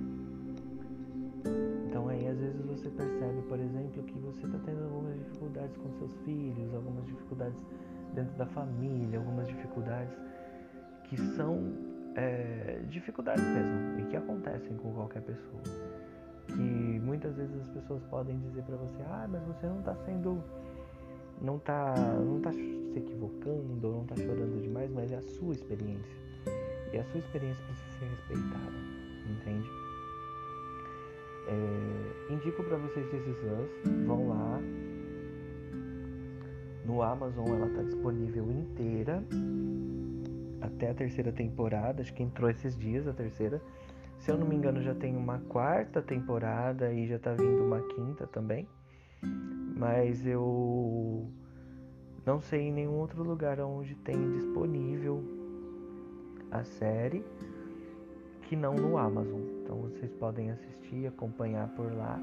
Então 1.86 2.08
aí 2.08 2.26
às 2.26 2.40
vezes 2.40 2.66
você 2.66 2.90
percebe, 2.90 3.40
por 3.42 3.60
exemplo, 3.60 4.02
que 4.02 4.18
você 4.18 4.46
está 4.46 4.58
tendo 4.64 4.82
algumas 4.82 5.16
dificuldades 5.16 5.76
com 5.76 5.92
seus 5.92 6.16
filhos, 6.24 6.74
algumas 6.74 7.06
dificuldades 7.06 7.62
dentro 8.14 8.36
da 8.36 8.46
família, 8.46 9.20
algumas 9.20 9.46
dificuldades 9.46 10.18
que 11.04 11.16
são 11.36 11.91
é, 12.16 12.80
dificuldades 12.88 13.44
mesmo 13.44 14.00
e 14.00 14.04
que 14.04 14.16
acontecem 14.16 14.76
com 14.76 14.92
qualquer 14.92 15.22
pessoa. 15.22 15.62
Que 16.46 17.00
muitas 17.00 17.34
vezes 17.36 17.54
as 17.60 17.68
pessoas 17.68 18.02
podem 18.04 18.38
dizer 18.40 18.62
para 18.62 18.76
você, 18.76 19.02
ah, 19.06 19.26
mas 19.30 19.42
você 19.44 19.66
não 19.66 19.78
está 19.78 19.94
sendo, 20.04 20.42
não 21.40 21.56
está, 21.56 21.94
não 21.96 22.40
tá 22.40 22.52
se 22.52 22.92
equivocando, 22.96 23.86
ou 23.86 23.94
não 23.94 24.02
está 24.02 24.16
chorando 24.16 24.60
demais, 24.60 24.90
mas 24.90 25.10
é 25.12 25.16
a 25.16 25.22
sua 25.22 25.54
experiência 25.54 26.22
e 26.92 26.98
a 26.98 27.04
sua 27.04 27.20
experiência 27.20 27.64
precisa 27.64 27.98
ser 27.98 28.06
respeitada, 28.06 28.72
entende? 29.30 29.68
É, 31.48 32.32
indico 32.32 32.62
para 32.62 32.76
vocês 32.76 33.06
esses 33.12 33.36
Us, 33.36 34.06
vão 34.06 34.28
lá. 34.28 34.60
No 36.84 37.02
Amazon 37.02 37.46
ela 37.48 37.66
está 37.66 37.82
disponível 37.82 38.50
inteira 38.50 39.22
até 40.62 40.90
a 40.90 40.94
terceira 40.94 41.32
temporada, 41.32 42.00
acho 42.00 42.14
que 42.14 42.22
entrou 42.22 42.48
esses 42.48 42.78
dias 42.78 43.06
a 43.06 43.12
terceira. 43.12 43.60
Se 44.18 44.30
eu 44.30 44.38
não 44.38 44.46
me 44.46 44.54
engano, 44.54 44.80
já 44.80 44.94
tem 44.94 45.16
uma 45.16 45.40
quarta 45.40 46.00
temporada 46.00 46.92
e 46.92 47.06
já 47.06 47.18
tá 47.18 47.34
vindo 47.34 47.64
uma 47.64 47.80
quinta 47.88 48.26
também. 48.26 48.68
Mas 49.76 50.24
eu 50.24 51.28
não 52.24 52.40
sei 52.40 52.68
em 52.68 52.72
nenhum 52.72 52.98
outro 52.98 53.22
lugar 53.24 53.58
onde 53.60 53.96
tem 53.96 54.30
disponível 54.30 55.22
a 56.52 56.62
série 56.62 57.24
que 58.42 58.54
não 58.54 58.74
no 58.74 58.96
Amazon. 58.96 59.40
Então 59.62 59.78
vocês 59.78 60.12
podem 60.12 60.50
assistir, 60.50 61.06
acompanhar 61.06 61.68
por 61.70 61.92
lá, 61.92 62.20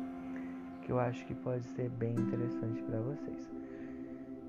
que 0.83 0.91
eu 0.91 0.99
acho 0.99 1.25
que 1.25 1.33
pode 1.35 1.63
ser 1.63 1.89
bem 1.89 2.13
interessante 2.13 2.81
para 2.83 3.01
vocês. 3.01 3.51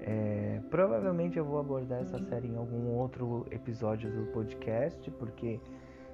É, 0.03 0.61
provavelmente 0.71 1.39
eu 1.39 1.45
vou 1.45 1.61
abordar 1.61 2.01
essa 2.01 2.19
série 2.19 2.49
em 2.49 2.57
algum 2.57 2.89
outro 2.89 3.47
episódio 3.51 4.11
do 4.11 4.33
podcast, 4.33 5.11
porque 5.13 5.61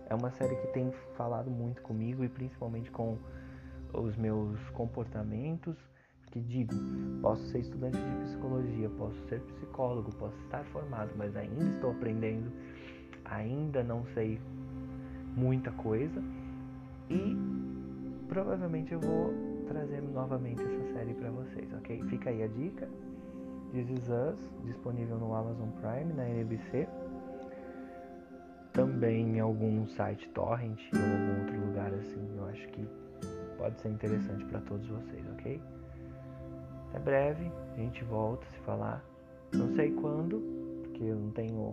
é 0.08 0.14
uma 0.14 0.30
série 0.30 0.56
que 0.56 0.66
tem 0.68 0.90
falado 1.16 1.50
muito 1.50 1.82
comigo 1.82 2.24
e 2.24 2.28
principalmente 2.28 2.90
com 2.90 3.16
os 3.92 4.16
meus 4.16 4.58
comportamentos. 4.70 5.76
Que 6.32 6.40
digo, 6.40 6.74
posso 7.22 7.42
ser 7.46 7.60
estudante 7.60 7.96
de 7.96 8.24
psicologia, 8.24 8.90
posso 8.90 9.16
ser 9.28 9.40
psicólogo, 9.40 10.12
posso 10.16 10.36
estar 10.42 10.64
formado, 10.66 11.12
mas 11.16 11.34
ainda 11.36 11.64
estou 11.64 11.92
aprendendo, 11.92 12.52
ainda 13.24 13.82
não 13.82 14.04
sei 14.06 14.38
muita 15.36 15.70
coisa 15.72 16.22
e 17.08 17.36
provavelmente 18.28 18.92
eu 18.92 19.00
vou 19.00 19.32
trazer 19.68 20.02
novamente 20.02 20.62
essa 20.62 20.92
série 20.94 21.14
para 21.14 21.30
vocês, 21.30 21.72
ok? 21.74 22.02
Fica 22.08 22.30
aí 22.30 22.42
a 22.42 22.48
dica. 22.48 22.88
This 23.76 23.90
Is 23.90 24.08
Us, 24.08 24.40
disponível 24.64 25.18
no 25.18 25.34
Amazon 25.34 25.68
Prime, 25.82 26.10
na 26.14 26.26
NBC. 26.26 26.88
Também 28.72 29.36
em 29.36 29.40
algum 29.40 29.86
site 29.88 30.26
torrent 30.30 30.80
ou 30.94 30.98
algum 30.98 31.40
outro 31.40 31.60
lugar 31.60 31.92
assim, 31.92 32.26
eu 32.38 32.46
acho 32.46 32.66
que 32.68 32.88
pode 33.58 33.78
ser 33.82 33.90
interessante 33.90 34.46
para 34.46 34.60
todos 34.60 34.88
vocês, 34.88 35.22
ok? 35.34 35.60
Até 36.88 36.98
breve, 37.00 37.52
a 37.74 37.76
gente 37.76 38.02
volta 38.04 38.46
a 38.46 38.50
se 38.50 38.58
falar. 38.60 39.04
Não 39.52 39.68
sei 39.74 39.92
quando, 39.92 40.40
porque 40.82 41.04
eu 41.04 41.16
não 41.16 41.30
tenho. 41.32 41.70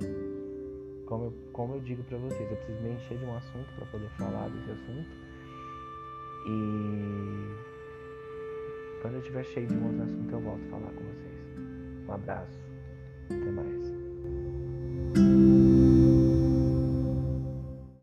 Como 1.06 1.24
eu, 1.24 1.34
como 1.54 1.76
eu 1.76 1.80
digo 1.80 2.04
para 2.04 2.18
vocês, 2.18 2.52
eu 2.52 2.58
preciso 2.58 2.82
me 2.82 2.96
encher 2.96 3.18
de 3.18 3.24
um 3.24 3.38
assunto 3.38 3.74
para 3.76 3.86
poder 3.86 4.10
falar 4.18 4.50
desse 4.50 4.72
assunto. 4.72 5.10
E 6.48 7.48
quando 9.02 9.13
eu 9.13 9.20
estiver 9.22 9.46
cheio 9.46 9.68
de 9.68 9.74
um 9.74 9.86
outro 9.86 10.04
assunto, 10.04 10.34
eu 10.34 10.42
volto 10.42 10.66
a 10.66 10.70
falar 10.70 10.92
com 10.92 11.04
vocês. 11.06 11.33
Um 12.08 12.13
abraço. 12.13 12.60
Até 13.30 13.52
mais. 13.52 13.94